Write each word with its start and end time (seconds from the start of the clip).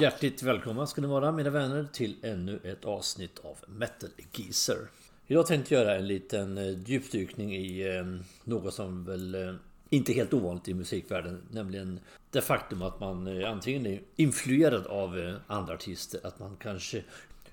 Hjärtligt 0.00 0.42
välkomna 0.42 0.86
ska 0.86 1.00
ni 1.00 1.06
vara 1.06 1.32
mina 1.32 1.50
vänner 1.50 1.86
till 1.92 2.16
ännu 2.22 2.60
ett 2.64 2.84
avsnitt 2.84 3.38
av 3.38 3.56
Metal 3.66 4.10
Geezer. 4.32 4.78
Idag 5.26 5.46
tänkte 5.46 5.74
jag 5.74 5.84
göra 5.84 5.96
en 5.96 6.06
liten 6.06 6.58
eh, 6.58 6.78
djupdykning 6.86 7.56
i 7.56 7.88
ehm, 7.88 8.24
något 8.44 8.74
som 8.74 9.04
väl 9.04 9.34
eh, 9.34 9.54
inte 9.90 10.12
är 10.12 10.14
helt 10.14 10.34
ovanligt 10.34 10.68
i 10.68 10.74
musikvärlden. 10.74 11.42
Nämligen 11.50 12.00
det 12.30 12.40
faktum 12.40 12.82
att 12.82 13.00
man 13.00 13.26
eh, 13.26 13.50
antingen 13.50 13.86
är 13.86 14.00
influerad 14.16 14.86
av 14.86 15.38
andra 15.46 15.74
artister, 15.74 16.20
att 16.24 16.38
man 16.38 16.56
kanske 16.56 17.02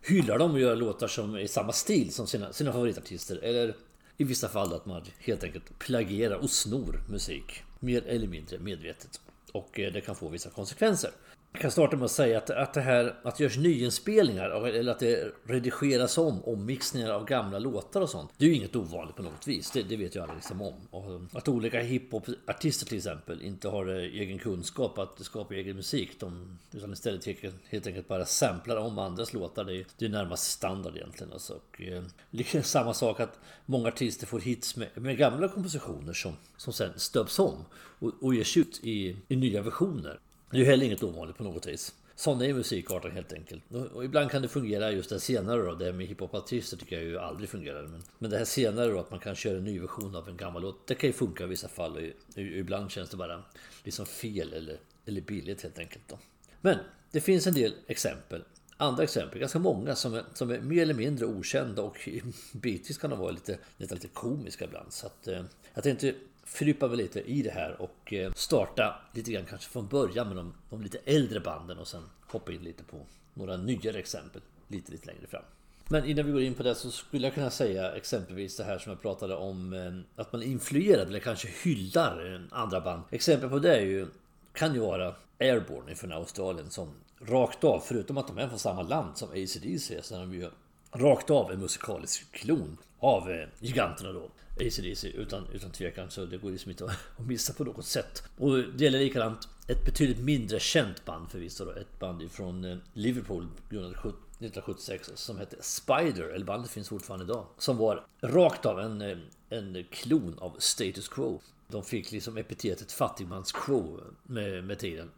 hyllar 0.01 0.37
dem 0.37 0.51
och 0.51 0.59
gör 0.59 0.75
låtar 0.75 1.07
som 1.07 1.35
är 1.35 1.39
i 1.39 1.47
samma 1.47 1.71
stil 1.71 2.13
som 2.13 2.27
sina, 2.27 2.53
sina 2.53 2.73
favoritartister. 2.73 3.39
Eller 3.43 3.75
i 4.17 4.23
vissa 4.23 4.49
fall 4.49 4.73
att 4.73 4.85
man 4.85 5.01
helt 5.19 5.43
enkelt 5.43 5.79
plagierar 5.79 6.35
och 6.35 6.49
snor 6.49 7.01
musik. 7.09 7.63
Mer 7.79 8.07
eller 8.07 8.27
mindre 8.27 8.59
medvetet. 8.59 9.21
Och 9.51 9.69
det 9.73 10.05
kan 10.05 10.15
få 10.15 10.29
vissa 10.29 10.49
konsekvenser. 10.49 11.11
Jag 11.55 11.61
kan 11.61 11.71
starta 11.71 11.95
med 11.97 12.05
att 12.05 12.11
säga 12.11 12.37
att, 12.37 12.49
att 12.49 12.73
det 12.73 12.81
här 12.81 13.15
att 13.23 13.35
det 13.35 13.43
görs 13.43 13.57
nyinspelningar 13.57 14.67
eller 14.67 14.91
att 14.91 14.99
det 14.99 15.31
redigeras 15.43 16.17
om 16.17 16.43
ommixningar 16.43 17.11
av 17.11 17.25
gamla 17.25 17.59
låtar 17.59 18.01
och 18.01 18.09
sånt. 18.09 18.31
Det 18.37 18.45
är 18.45 18.49
ju 18.49 18.55
inget 18.55 18.75
ovanligt 18.75 19.15
på 19.15 19.23
något 19.23 19.47
vis. 19.47 19.71
Det, 19.71 19.83
det 19.83 19.95
vet 19.95 20.15
ju 20.15 20.23
alla 20.23 20.33
liksom 20.33 20.61
om. 20.61 20.73
Och 20.89 21.37
att 21.37 21.47
olika 21.47 21.79
hiphopartister 21.79 22.85
till 22.85 22.97
exempel 22.97 23.41
inte 23.41 23.67
har 23.67 23.89
eh, 23.89 23.95
egen 23.95 24.39
kunskap 24.39 24.97
att 24.97 25.19
skapa 25.19 25.55
egen 25.55 25.75
musik. 25.75 26.19
De, 26.19 26.59
utan 26.71 26.93
istället 26.93 27.25
helt 27.69 27.87
enkelt 27.87 28.07
bara 28.07 28.25
samplar 28.25 28.77
om 28.77 28.99
andras 28.99 29.33
låtar. 29.33 29.63
Det 29.63 29.77
är, 29.77 29.85
det 29.97 30.05
är 30.05 30.09
närmast 30.09 30.51
standard 30.51 30.95
egentligen. 30.95 31.33
Alltså. 31.33 31.53
Och, 31.53 31.81
eh, 31.81 32.61
samma 32.61 32.93
sak 32.93 33.19
att 33.19 33.39
många 33.65 33.87
artister 33.87 34.27
får 34.27 34.39
hits 34.39 34.75
med, 34.75 34.89
med 34.93 35.17
gamla 35.17 35.47
kompositioner 35.47 36.13
som, 36.13 36.33
som 36.57 36.73
sen 36.73 36.91
stöps 36.95 37.39
om 37.39 37.65
och, 37.99 38.11
och 38.21 38.35
ges 38.35 38.57
ut 38.57 38.79
i, 38.83 39.17
i 39.27 39.35
nya 39.35 39.61
versioner. 39.61 40.19
Det 40.51 40.57
är 40.57 40.61
ju 40.61 40.65
heller 40.65 40.85
inget 40.85 41.03
ovanligt 41.03 41.37
på 41.37 41.43
något 41.43 41.67
vis. 41.67 41.93
Sån 42.15 42.41
är 42.41 42.53
musikarten 42.53 43.11
helt 43.11 43.33
enkelt. 43.33 43.63
Och 43.93 44.05
ibland 44.05 44.31
kan 44.31 44.41
det 44.41 44.47
fungera 44.47 44.91
just 44.91 45.09
det 45.09 45.19
senare 45.19 45.61
då. 45.61 45.75
Det 45.75 45.93
med 45.93 46.07
hiphopartister 46.07 46.77
tycker 46.77 46.95
jag 46.95 47.05
ju 47.05 47.19
aldrig 47.19 47.49
fungerar. 47.49 47.83
Men, 47.83 48.03
men 48.19 48.31
det 48.31 48.37
här 48.37 48.45
senare 48.45 48.91
då 48.91 48.99
att 48.99 49.11
man 49.11 49.19
kan 49.19 49.35
köra 49.35 49.57
en 49.57 49.63
ny 49.63 49.79
version 49.79 50.15
av 50.15 50.29
en 50.29 50.37
gammal 50.37 50.61
låt. 50.61 50.87
Det 50.87 50.95
kan 50.95 51.09
ju 51.09 51.13
funka 51.13 51.43
i 51.43 51.47
vissa 51.47 51.67
fall. 51.67 52.11
Och 52.35 52.41
ibland 52.41 52.91
känns 52.91 53.09
det 53.09 53.17
bara 53.17 53.43
liksom 53.83 54.05
fel 54.05 54.53
eller, 54.53 54.77
eller 55.05 55.21
billigt 55.21 55.61
helt 55.61 55.79
enkelt 55.79 56.03
då. 56.07 56.19
Men 56.61 56.77
det 57.11 57.21
finns 57.21 57.47
en 57.47 57.53
del 57.53 57.73
exempel. 57.87 58.43
Andra 58.77 59.03
exempel, 59.03 59.39
ganska 59.39 59.59
många 59.59 59.95
som 59.95 60.13
är, 60.13 60.23
som 60.33 60.51
är 60.51 60.59
mer 60.59 60.81
eller 60.81 60.93
mindre 60.93 61.25
okända 61.25 61.81
och 61.81 62.09
bitvis 62.51 62.97
kan 62.97 63.09
de 63.09 63.19
vara 63.19 63.31
lite, 63.31 63.57
lite, 63.77 63.93
lite 63.93 64.07
komiska 64.07 64.65
ibland. 64.65 64.93
Så 64.93 65.07
att, 65.07 65.27
eh, 65.27 65.43
jag 65.73 65.83
tänkte 65.83 66.15
fördjupa 66.45 66.87
mig 66.87 66.97
lite 66.97 67.21
i 67.21 67.41
det 67.41 67.51
här 67.51 67.81
och 67.81 68.13
eh, 68.13 68.33
starta 68.33 68.95
lite 69.13 69.31
grann 69.31 69.45
kanske 69.45 69.69
från 69.69 69.87
början 69.87 70.27
med 70.27 70.37
de, 70.37 70.53
de 70.69 70.81
lite 70.81 70.97
äldre 71.05 71.39
banden 71.39 71.77
och 71.77 71.87
sen 71.87 72.03
hoppa 72.27 72.51
in 72.51 72.63
lite 72.63 72.83
på 72.83 72.97
några 73.33 73.57
nyare 73.57 73.99
exempel 73.99 74.41
lite, 74.67 74.91
lite 74.91 75.07
längre 75.07 75.27
fram. 75.27 75.43
Men 75.87 76.05
innan 76.05 76.25
vi 76.25 76.31
går 76.31 76.41
in 76.41 76.53
på 76.53 76.63
det 76.63 76.75
så 76.75 76.91
skulle 76.91 77.27
jag 77.27 77.33
kunna 77.33 77.49
säga 77.49 77.95
exempelvis 77.95 78.57
det 78.57 78.63
här 78.63 78.77
som 78.77 78.89
jag 78.89 79.01
pratade 79.01 79.35
om 79.35 79.73
eh, 79.73 80.21
att 80.21 80.33
man 80.33 80.43
influerar 80.43 81.05
eller 81.05 81.19
kanske 81.19 81.47
hyllar 81.63 82.47
andra 82.51 82.81
band. 82.81 83.03
Exempel 83.11 83.49
på 83.49 83.59
det 83.59 83.75
är 83.75 83.85
ju, 83.85 84.07
kan 84.53 84.73
ju 84.73 84.79
vara 84.79 85.15
Airborne 85.39 85.95
från 85.95 86.11
Australien 86.11 86.69
som 86.69 86.89
rakt 87.21 87.63
av, 87.63 87.79
förutom 87.79 88.17
att 88.17 88.27
de 88.27 88.37
är 88.37 88.47
från 88.47 88.59
samma 88.59 88.81
land 88.81 89.17
som 89.17 89.29
ACDC, 89.29 90.01
så 90.01 90.15
är 90.15 90.19
de 90.19 90.33
ju 90.33 90.49
rakt 90.95 91.29
av 91.29 91.51
en 91.51 91.59
musikalisk 91.59 92.31
klon 92.31 92.77
av 92.99 93.31
eh, 93.31 93.47
giganterna 93.59 94.11
då. 94.11 94.29
ACDC 94.59 95.07
utan, 95.07 95.47
utan 95.53 95.71
tvekan 95.71 96.11
så 96.11 96.25
det 96.25 96.37
går 96.37 96.51
liksom 96.51 96.71
inte 96.71 96.85
att 96.85 97.27
missa 97.27 97.53
på 97.53 97.63
något 97.63 97.85
sätt. 97.85 98.23
Och 98.37 98.57
det 98.57 98.83
gäller 98.83 98.99
likadant 98.99 99.47
ett 99.67 99.85
betydligt 99.85 100.19
mindre 100.19 100.59
känt 100.59 101.05
band 101.05 101.29
förvisso 101.29 101.65
då. 101.65 101.71
Ett 101.71 101.99
band 101.99 102.31
från 102.31 102.65
eh, 102.65 102.77
Liverpool 102.93 103.47
grundat 103.69 103.91
1976 103.95 105.11
som 105.15 105.37
hette 105.37 105.55
Spider, 105.61 106.23
eller 106.23 106.45
bandet 106.45 106.71
finns 106.71 106.89
fortfarande 106.89 107.25
idag. 107.25 107.45
Som 107.57 107.77
var 107.77 108.05
rakt 108.21 108.65
av 108.65 108.79
en, 108.79 109.01
eh, 109.01 109.17
en 109.49 109.85
klon 109.91 110.39
av 110.39 110.55
Status 110.59 111.07
Quo. 111.07 111.41
De 111.67 111.83
fick 111.83 112.11
liksom 112.11 112.37
epitetet 112.37 112.91
fattigmans-quo 112.91 113.99
med, 114.23 114.63
med 114.63 114.79
tiden. 114.79 115.09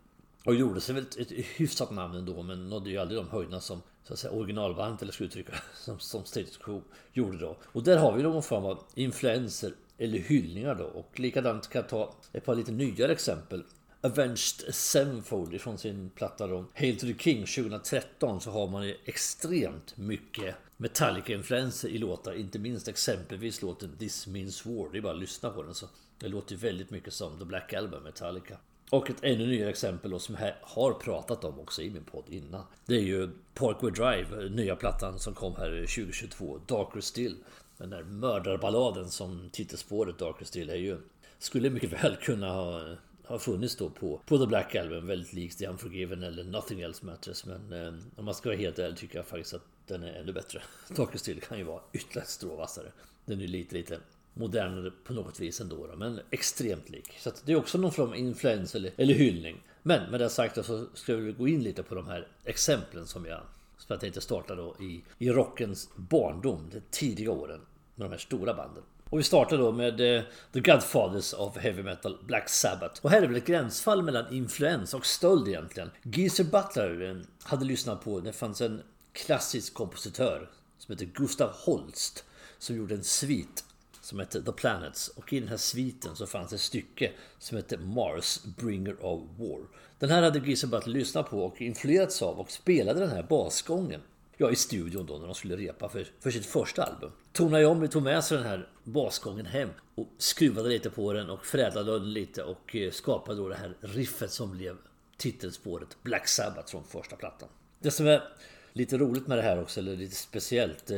Och 0.45 0.55
gjorde 0.55 0.81
sig 0.81 0.95
väl 0.95 1.03
ett, 1.03 1.17
ett 1.17 1.31
hyfsat 1.31 1.91
namn 1.91 2.15
ändå 2.15 2.43
men 2.43 2.69
nådde 2.69 2.89
ju 2.89 2.97
aldrig 2.97 3.19
de 3.19 3.29
höjderna 3.29 3.61
som 3.61 3.81
så 4.07 4.13
att 4.13 4.19
säga, 4.19 4.33
originalbandet 4.33 5.01
eller 5.01 5.11
ska 5.11 5.23
uttrycka 5.23 5.53
som, 5.75 5.99
som 5.99 6.25
Status 6.25 6.57
Quo 6.57 6.81
gjorde 7.13 7.37
då. 7.37 7.57
Och 7.63 7.83
där 7.83 7.97
har 7.97 8.13
vi 8.13 8.23
någon 8.23 8.43
form 8.43 8.65
av 8.65 8.83
influenser 8.95 9.73
eller 9.97 10.19
hyllningar 10.19 10.75
då. 10.75 10.83
Och 10.83 11.19
likadant 11.19 11.69
kan 11.69 11.81
jag 11.81 11.89
ta 11.89 12.15
ett 12.33 12.45
par 12.45 12.55
lite 12.55 12.71
nyare 12.71 13.11
exempel. 13.11 13.63
Avenged 14.01 14.73
Sevenfold 14.75 15.61
från 15.61 15.77
sin 15.77 16.09
platta 16.09 16.47
då 16.47 16.65
Hail 16.75 16.99
to 16.99 17.05
the 17.05 17.13
King 17.17 17.45
2013 17.45 18.41
så 18.41 18.51
har 18.51 18.67
man 18.67 18.87
ju 18.87 18.95
extremt 19.05 19.97
mycket 19.97 20.55
Metallica-influenser 20.77 21.87
i 21.87 21.97
låtar. 21.97 22.33
Inte 22.33 22.59
minst 22.59 22.87
exempelvis 22.87 23.61
låten 23.61 23.97
This 23.99 24.27
Means 24.27 24.65
War. 24.65 24.91
Det 24.91 24.97
är 24.97 25.01
bara 25.01 25.13
att 25.13 25.19
lyssna 25.19 25.49
på 25.49 25.63
den 25.63 25.75
så. 25.75 25.87
Det 26.19 26.27
låter 26.27 26.55
väldigt 26.55 26.89
mycket 26.89 27.13
som 27.13 27.39
The 27.39 27.45
Black 27.45 27.73
Album 27.73 28.03
Metallica. 28.03 28.57
Och 28.89 29.09
ett 29.09 29.23
ännu 29.23 29.47
nyare 29.47 29.69
exempel 29.69 30.11
då, 30.11 30.19
som 30.19 30.35
jag 30.39 30.53
har 30.61 30.93
pratat 30.93 31.43
om 31.43 31.59
också 31.59 31.81
i 31.81 31.89
min 31.89 32.03
podd 32.03 32.23
innan. 32.29 32.63
Det 32.85 32.95
är 32.95 33.01
ju 33.01 33.29
Parkway 33.53 33.91
Drive, 33.91 34.49
nya 34.49 34.75
plattan 34.75 35.19
som 35.19 35.33
kom 35.33 35.55
här 35.55 35.69
2022. 35.69 36.59
Darker 36.67 37.01
Still. 37.01 37.35
Den 37.77 37.89
där 37.89 38.03
mördarballaden 38.03 39.09
som 39.09 39.49
titelspåret 39.51 40.17
Darker 40.17 40.45
Still 40.45 40.69
är 40.69 40.75
ju... 40.75 40.97
Skulle 41.39 41.69
mycket 41.69 41.91
väl 42.03 42.15
kunna 42.15 42.53
ha, 42.53 42.95
ha 43.25 43.39
funnits 43.39 43.75
då 43.75 43.89
på, 43.89 44.21
på 44.25 44.37
The 44.37 44.45
Black 44.45 44.75
Album. 44.75 45.07
Väldigt 45.07 45.33
likt 45.33 45.57
The 45.57 45.67
Unforgiven 45.67 46.23
eller 46.23 46.43
Nothing 46.43 46.81
Else 46.81 47.05
Matters. 47.05 47.45
Men 47.45 47.73
eh, 47.73 47.93
om 48.15 48.25
man 48.25 48.33
ska 48.33 48.49
vara 48.49 48.59
helt 48.59 48.79
ärlig 48.79 48.97
tycker 48.97 49.17
jag 49.17 49.25
faktiskt 49.25 49.53
att 49.53 49.65
den 49.87 50.03
är 50.03 50.13
ännu 50.13 50.33
bättre. 50.33 50.61
Darker 50.95 51.17
Still 51.17 51.41
kan 51.41 51.57
ju 51.57 51.63
vara 51.63 51.81
ytterligare 51.93 52.23
ett 52.23 52.29
strå 52.29 52.55
vassare. 52.55 52.91
Den 53.25 53.41
är 53.41 53.47
lite, 53.47 53.75
lite 53.75 53.99
modernare 54.39 54.91
på 55.03 55.13
något 55.13 55.39
vis 55.39 55.61
ändå. 55.61 55.87
Då, 55.87 55.95
men 55.95 56.19
extremt 56.31 56.89
lik. 56.89 57.17
Så 57.19 57.31
det 57.45 57.51
är 57.51 57.55
också 57.55 57.77
någon 57.77 57.91
form 57.91 58.09
av 58.09 58.15
influens 58.15 58.75
eller, 58.75 58.91
eller 58.97 59.13
hyllning. 59.13 59.63
Men 59.83 60.11
med 60.11 60.19
det 60.19 60.29
sagt 60.29 60.65
så 60.65 60.85
ska 60.93 61.15
vi 61.15 61.31
gå 61.31 61.47
in 61.47 61.63
lite 61.63 61.83
på 61.83 61.95
de 61.95 62.07
här 62.07 62.27
exemplen 62.45 63.07
som 63.07 63.25
jag 63.25 63.41
Som 63.77 63.93
jag 63.93 63.99
tänkte 63.99 64.21
starta 64.21 64.55
då 64.55 64.75
i, 64.79 65.03
i 65.17 65.29
rockens 65.29 65.89
barndom, 65.95 66.69
de 66.71 66.81
tidiga 66.91 67.31
åren 67.31 67.61
med 67.95 68.05
de 68.05 68.11
här 68.11 68.19
stora 68.19 68.53
banden. 68.53 68.83
Och 69.09 69.19
vi 69.19 69.23
startar 69.23 69.57
då 69.57 69.71
med 69.71 70.17
eh, 70.17 70.23
The 70.53 70.59
Godfathers 70.59 71.33
of 71.33 71.57
Heavy 71.57 71.83
Metal, 71.83 72.17
Black 72.27 72.49
Sabbath. 72.49 73.05
Och 73.05 73.09
här 73.09 73.21
är 73.21 73.27
väl 73.27 73.35
ett 73.35 73.45
gränsfall 73.45 74.03
mellan 74.03 74.33
influens 74.33 74.93
och 74.93 75.05
stöld 75.05 75.47
egentligen. 75.47 75.89
Geezer 76.03 76.43
Butler 76.43 77.09
eh, 77.09 77.17
hade 77.43 77.65
lyssnat 77.65 78.03
på, 78.03 78.19
det 78.19 78.33
fanns 78.33 78.61
en 78.61 78.81
klassisk 79.13 79.73
kompositör 79.73 80.49
som 80.77 80.93
heter 80.93 81.05
Gustav 81.05 81.51
Holst 81.53 82.25
som 82.57 82.75
gjorde 82.75 82.95
en 82.95 83.03
svit 83.03 83.63
som 84.07 84.19
hette 84.19 84.43
The 84.43 84.51
Planets. 84.51 85.07
Och 85.07 85.33
i 85.33 85.39
den 85.39 85.49
här 85.49 85.57
sviten 85.57 86.15
så 86.15 86.27
fanns 86.27 86.53
ett 86.53 86.61
stycke 86.61 87.11
som 87.39 87.57
hette 87.57 87.77
Mars 87.77 88.39
Bringer 88.57 89.05
of 89.05 89.21
War. 89.37 89.61
Den 89.99 90.09
här 90.09 90.23
hade 90.23 90.39
Geezer 90.39 90.67
börjat 90.67 90.87
lyssnat 90.87 91.29
på 91.29 91.45
och 91.45 91.61
influerats 91.61 92.21
av 92.21 92.39
och 92.39 92.51
spelade 92.51 92.99
den 92.99 93.09
här 93.09 93.23
basgången. 93.23 94.01
Ja, 94.37 94.51
i 94.51 94.55
studion 94.55 95.05
då 95.05 95.17
när 95.17 95.25
de 95.25 95.35
skulle 95.35 95.57
repa 95.57 95.89
för, 95.89 96.07
för 96.19 96.31
sitt 96.31 96.45
första 96.45 96.83
album. 96.83 97.11
Tona 97.31 97.61
Iommi 97.61 97.87
tog 97.87 98.03
med 98.03 98.23
sig 98.23 98.37
den 98.37 98.47
här 98.47 98.69
basgången 98.83 99.45
hem 99.45 99.69
och 99.95 100.07
skruvade 100.17 100.69
lite 100.69 100.89
på 100.89 101.13
den 101.13 101.29
och 101.29 101.45
förädlade 101.45 101.91
den 101.91 102.13
lite 102.13 102.43
och 102.43 102.75
eh, 102.75 102.91
skapade 102.91 103.37
då 103.37 103.49
det 103.49 103.55
här 103.55 103.77
riffet 103.79 104.31
som 104.31 104.51
blev 104.51 104.77
titelspåret 105.17 106.03
Black 106.03 106.27
Sabbath 106.27 106.71
från 106.71 106.83
första 106.83 107.15
plattan. 107.15 107.49
Det 107.79 107.91
som 107.91 108.07
är 108.07 108.23
lite 108.77 108.97
roligt 108.97 109.27
med 109.27 109.37
det 109.37 109.41
här 109.41 109.61
också, 109.61 109.79
eller 109.79 109.95
lite 109.95 110.15
speciellt. 110.15 110.91
Eh, 110.91 110.97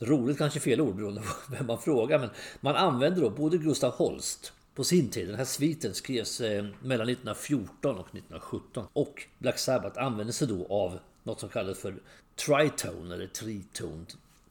roligt 0.00 0.38
kanske 0.38 0.58
är 0.58 0.60
fel 0.60 0.80
ord 0.80 0.96
beroende 0.96 1.20
på 1.20 1.26
vem 1.52 1.66
man 1.66 1.78
frågar. 1.78 2.18
Men 2.18 2.30
man 2.60 2.76
använder 2.76 3.20
då 3.20 3.30
både 3.30 3.58
Gustav 3.58 3.92
Holst 3.92 4.52
på 4.74 4.84
sin 4.84 5.10
tid, 5.10 5.28
den 5.28 5.36
här 5.36 5.44
sviten 5.44 5.94
skrevs 5.94 6.40
eh, 6.40 6.64
mellan 6.82 7.08
1914 7.08 7.98
och 7.98 8.06
1917. 8.06 8.86
Och 8.92 9.26
Black 9.38 9.58
Sabbath 9.58 10.02
använde 10.02 10.32
sig 10.32 10.48
då 10.48 10.66
av 10.66 10.98
något 11.22 11.40
som 11.40 11.48
kallas 11.48 11.78
för 11.78 11.94
tritone 12.36 13.14
eller 13.14 13.26
tritone. 13.26 14.06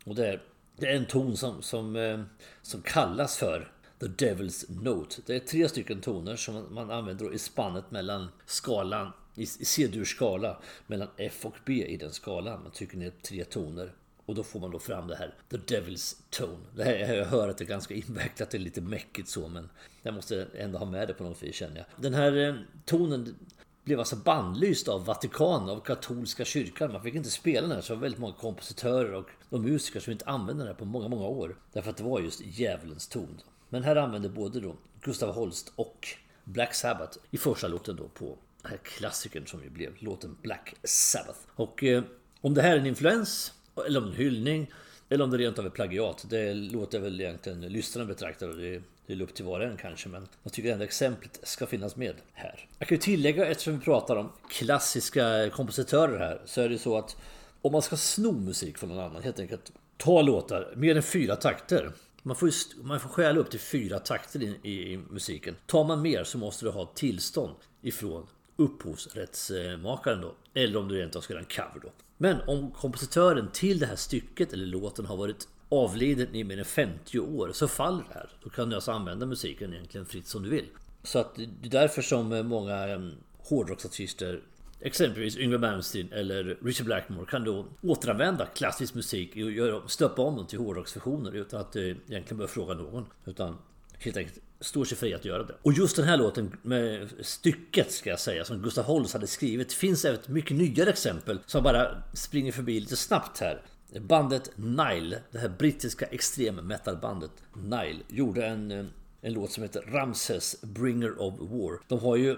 Och 0.05 0.15
det 0.15 0.27
är, 0.27 0.41
det 0.77 0.85
är 0.85 0.95
en 0.95 1.05
ton 1.05 1.37
som, 1.37 1.61
som, 1.61 1.95
eh, 1.95 2.19
som 2.61 2.81
kallas 2.81 3.37
för 3.37 3.71
The 3.99 4.05
Devil's 4.05 4.83
Note. 4.83 5.21
Det 5.25 5.35
är 5.35 5.39
tre 5.39 5.69
stycken 5.69 6.01
toner 6.01 6.35
som 6.35 6.65
man 6.73 6.91
använder 6.91 7.33
i 7.33 7.39
spannet 7.39 7.91
mellan 7.91 8.27
skalan 8.45 9.11
i 9.39 9.45
C-dur 9.45 10.05
skala 10.05 10.57
mellan 10.87 11.07
F 11.17 11.45
och 11.45 11.55
B 11.65 11.85
i 11.87 11.97
den 11.97 12.11
skalan. 12.11 12.63
Man 12.63 12.71
trycker 12.71 12.97
ner 12.97 13.11
tre 13.21 13.43
toner 13.43 13.93
och 14.25 14.35
då 14.35 14.43
får 14.43 14.59
man 14.59 14.71
då 14.71 14.79
fram 14.79 15.07
det 15.07 15.15
här 15.15 15.33
The 15.49 15.57
Devil's 15.57 16.15
Tone. 16.29 16.65
Det 16.75 16.83
här, 16.83 17.15
jag 17.15 17.25
hör 17.25 17.49
att 17.49 17.57
det 17.57 17.63
är 17.63 17.67
ganska 17.67 17.93
invecklat, 17.93 18.49
det 18.49 18.57
är 18.57 18.59
lite 18.59 18.81
mäckigt 18.81 19.29
så 19.29 19.47
men 19.47 19.69
jag 20.01 20.13
måste 20.13 20.47
ändå 20.57 20.77
ha 20.77 20.85
med 20.85 21.07
det 21.07 21.13
på 21.13 21.23
något 21.23 21.43
vis 21.43 21.55
känner 21.55 21.77
jag. 21.77 21.85
Den 21.95 22.13
här 22.13 22.47
eh, 22.47 22.55
tonen 22.85 23.35
blev 23.83 23.99
alltså 23.99 24.15
bannlyst 24.15 24.87
av 24.87 25.05
Vatikanen, 25.05 25.69
av 25.69 25.79
katolska 25.79 26.45
kyrkan. 26.45 26.91
Man 26.91 27.03
fick 27.03 27.15
inte 27.15 27.29
spela 27.29 27.67
den 27.67 27.75
här, 27.75 27.81
så 27.81 27.93
det 27.93 27.97
var 27.97 28.01
väldigt 28.01 28.19
många 28.19 28.33
kompositörer 28.33 29.13
och, 29.13 29.29
de 29.49 29.61
musiker 29.61 29.99
som 29.99 30.11
inte 30.11 30.25
använde 30.25 30.63
den 30.63 30.67
här 30.67 30.79
på 30.79 30.85
många, 30.85 31.07
många 31.07 31.27
år. 31.27 31.55
Därför 31.73 31.89
att 31.89 31.97
det 31.97 32.03
var 32.03 32.19
just 32.19 32.41
djävulens 32.45 33.07
ton. 33.07 33.41
Men 33.69 33.83
här 33.83 33.95
använde 33.95 34.29
både 34.29 34.59
då 34.59 34.75
Gustav 35.01 35.33
Holst 35.33 35.71
och 35.75 36.07
Black 36.43 36.73
Sabbath 36.73 37.17
i 37.31 37.37
första 37.37 37.67
låten 37.67 37.95
då 37.95 38.07
på 38.07 38.37
här 38.63 38.77
klassikern 38.77 39.47
som 39.47 39.63
ju 39.63 39.69
blev 39.69 39.93
låten 39.99 40.37
Black 40.41 40.75
Sabbath. 40.83 41.39
Och 41.55 41.83
eh, 41.83 42.03
om 42.41 42.53
det 42.53 42.61
här 42.61 42.71
är 42.71 42.79
en 42.79 42.85
influens 42.85 43.53
eller 43.87 43.99
om 43.99 44.07
en 44.07 44.13
hyllning 44.13 44.71
eller 45.09 45.23
om 45.23 45.31
det 45.31 45.37
rent 45.37 45.59
av 45.59 45.65
är 45.65 45.69
plagiat. 45.69 46.25
Det 46.29 46.53
låter 46.53 46.99
väl 46.99 47.21
egentligen 47.21 47.61
lyssnarna 47.61 48.07
betrakta 48.07 48.47
det. 48.47 48.81
Det 49.07 49.13
är 49.13 49.21
upp 49.21 49.33
till 49.33 49.45
var 49.45 49.59
och 49.59 49.65
en 49.65 49.77
kanske 49.77 50.09
men 50.09 50.27
jag 50.43 50.53
tycker 50.53 50.73
ändå 50.73 50.83
exemplet 50.83 51.39
ska 51.43 51.67
finnas 51.67 51.95
med 51.95 52.15
här. 52.33 52.67
Jag 52.79 52.87
kan 52.87 52.95
ju 52.95 53.01
tillägga 53.01 53.45
eftersom 53.45 53.79
vi 53.79 53.85
pratar 53.85 54.15
om 54.15 54.31
klassiska 54.49 55.49
kompositörer 55.49 56.19
här 56.19 56.41
så 56.45 56.61
är 56.61 56.69
det 56.69 56.77
så 56.77 56.97
att 56.97 57.17
om 57.61 57.71
man 57.71 57.81
ska 57.81 57.97
sno 57.97 58.31
musik 58.31 58.77
från 58.77 58.89
någon 58.89 58.99
annan 58.99 59.23
helt 59.23 59.39
enkelt 59.39 59.71
ta 59.97 60.21
låtar 60.21 60.73
mer 60.75 60.95
än 60.95 61.03
fyra 61.03 61.35
takter. 61.35 61.91
Man 62.23 62.35
får, 62.35 62.49
man 62.83 62.99
får 62.99 63.09
stjäla 63.09 63.39
upp 63.39 63.51
till 63.51 63.59
fyra 63.59 63.99
takter 63.99 64.43
i, 64.43 64.59
i, 64.63 64.93
i, 64.93 64.97
musiken. 64.97 65.55
Tar 65.65 65.83
man 65.83 66.01
mer 66.01 66.23
så 66.23 66.37
måste 66.37 66.65
du 66.65 66.71
ha 66.71 66.85
tillstånd 66.85 67.55
ifrån 67.81 68.27
upphovsrättsmakaren 68.59 70.21
då. 70.21 70.35
Eller 70.53 70.79
om 70.79 70.87
du 70.87 70.95
rent 70.95 71.15
av 71.15 71.21
ska 71.21 71.33
göra 71.33 71.43
en 71.43 71.49
cover 71.49 71.79
då. 71.81 71.91
Men 72.17 72.41
om 72.47 72.71
kompositören 72.71 73.49
till 73.53 73.79
det 73.79 73.85
här 73.85 73.95
stycket 73.95 74.53
eller 74.53 74.65
låten 74.65 75.05
har 75.05 75.17
varit 75.17 75.47
avliden 75.69 76.35
i 76.35 76.43
mer 76.43 76.59
än 76.59 76.65
50 76.65 77.19
år 77.19 77.51
så 77.53 77.67
faller 77.67 78.03
det 78.07 78.13
här. 78.13 78.29
Då 78.43 78.49
kan 78.49 78.69
du 78.69 78.75
alltså 78.75 78.91
använda 78.91 79.25
musiken 79.25 79.73
egentligen 79.73 80.05
fritt 80.05 80.27
som 80.27 80.43
du 80.43 80.49
vill. 80.49 80.65
Så 81.03 81.19
att 81.19 81.35
det 81.35 81.67
är 81.67 81.71
därför 81.71 82.01
som 82.01 82.47
många 82.47 82.75
mm, 82.75 83.11
hårdrocksartister 83.37 84.41
Exempelvis 84.81 85.37
Yngwie 85.37 85.57
Malmsteen 85.57 86.11
eller 86.11 86.57
Richard 86.63 86.85
Blackmore 86.85 87.25
kan 87.25 87.43
då 87.43 87.65
återanvända 87.81 88.45
klassisk 88.45 88.95
musik 88.95 89.37
och 89.83 89.91
stöpa 89.91 90.21
om 90.21 90.35
den 90.35 90.47
till 90.47 90.59
hårdrocksversioner 90.59 91.31
utan 91.31 91.61
att 91.61 91.75
eh, 91.75 91.83
egentligen 91.83 92.37
behöva 92.37 92.47
fråga 92.47 92.73
någon. 92.73 93.05
Utan 93.25 93.57
helt 93.99 94.17
enkelt 94.17 94.39
står 94.61 94.85
sig 94.85 94.97
fri 94.97 95.13
att 95.13 95.25
göra 95.25 95.43
det. 95.43 95.55
Och 95.61 95.73
just 95.73 95.95
den 95.95 96.05
här 96.05 96.17
låten 96.17 96.57
med 96.61 97.09
stycket 97.21 97.91
ska 97.91 98.09
jag 98.09 98.19
säga 98.19 98.45
som 98.45 98.61
Gustav 98.61 98.85
Holst 98.85 99.13
hade 99.13 99.27
skrivit 99.27 99.73
finns 99.73 100.05
även 100.05 100.19
ett 100.19 100.27
mycket 100.27 100.57
nyare 100.57 100.89
exempel 100.89 101.39
som 101.45 101.63
bara 101.63 102.03
springer 102.13 102.51
förbi 102.51 102.79
lite 102.79 102.95
snabbt 102.95 103.39
här. 103.39 103.61
Bandet 103.99 104.51
Nile, 104.55 105.21
det 105.31 105.39
här 105.39 105.49
brittiska 105.49 106.05
extrem 106.05 106.55
metalbandet 106.55 107.31
Nile, 107.55 107.99
gjorde 108.07 108.45
en, 108.45 108.71
eh, 108.71 108.85
en 109.21 109.33
låt 109.33 109.51
som 109.51 109.63
heter 109.63 109.81
Ramses 109.81 110.61
Bringer 110.61 111.21
of 111.21 111.33
War. 111.39 111.79
De 111.87 111.99
har 111.99 112.15
ju 112.15 112.37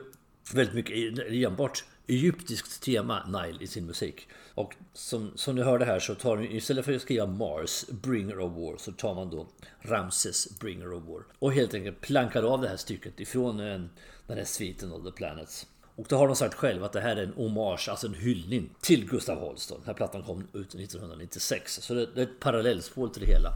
väldigt 0.54 0.76
mycket 0.76 1.20
enbart 1.32 1.84
egyptiskt 2.08 2.84
tema, 2.84 3.26
Nile, 3.26 3.64
i 3.64 3.68
sin 3.68 3.86
musik. 3.86 4.28
Och 4.54 4.76
som, 4.94 5.32
som 5.36 5.56
ni 5.56 5.62
hörde 5.62 5.86
här 5.86 6.00
så 6.00 6.16
tar 6.16 6.38
de 6.38 6.44
istället 6.44 6.86
för 6.86 6.94
att 6.94 7.02
skriva 7.02 7.26
Mars, 7.26 7.86
Bringer 7.90 8.40
of 8.40 8.52
War, 8.52 8.78
så 8.78 8.92
tar 8.92 9.16
man 9.16 9.30
då 9.30 9.48
Ramses, 9.82 10.60
Bringer 10.60 10.94
of 10.94 11.04
War. 11.04 11.24
Och 11.40 11.54
helt 11.54 11.74
enkelt 11.74 12.02
plankar 12.02 12.44
av 12.44 12.62
det 12.62 12.68
här 12.68 12.78
stycket 12.78 13.20
ifrån 13.20 13.60
en, 13.60 13.90
den 14.28 14.38
här 14.38 14.46
sviten 14.46 14.92
of 14.92 15.04
the 15.06 15.12
Planets. 15.12 15.68
Och 15.96 16.06
då 16.10 16.16
har 16.16 16.28
de 16.28 16.36
sagt 16.36 16.54
själva 16.54 16.86
att 16.86 16.94
det 16.94 17.02
här 17.02 17.16
är 17.16 17.24
en 17.24 17.34
hommage, 17.34 17.90
alltså 17.90 18.08
en 18.08 18.14
hyllning 18.14 18.70
till 18.82 19.10
Gustav 19.10 19.40
Holst. 19.40 19.70
Den 19.70 19.82
här 19.86 19.94
plattan 19.94 20.24
kom 20.24 20.48
ut 20.54 20.76
1996. 20.76 21.82
Så 21.82 21.94
det, 21.94 22.06
det 22.16 22.22
är 22.22 22.26
ett 22.26 22.40
parallellspår 22.40 23.08
till 23.08 23.22
det 23.22 23.28
hela. 23.28 23.52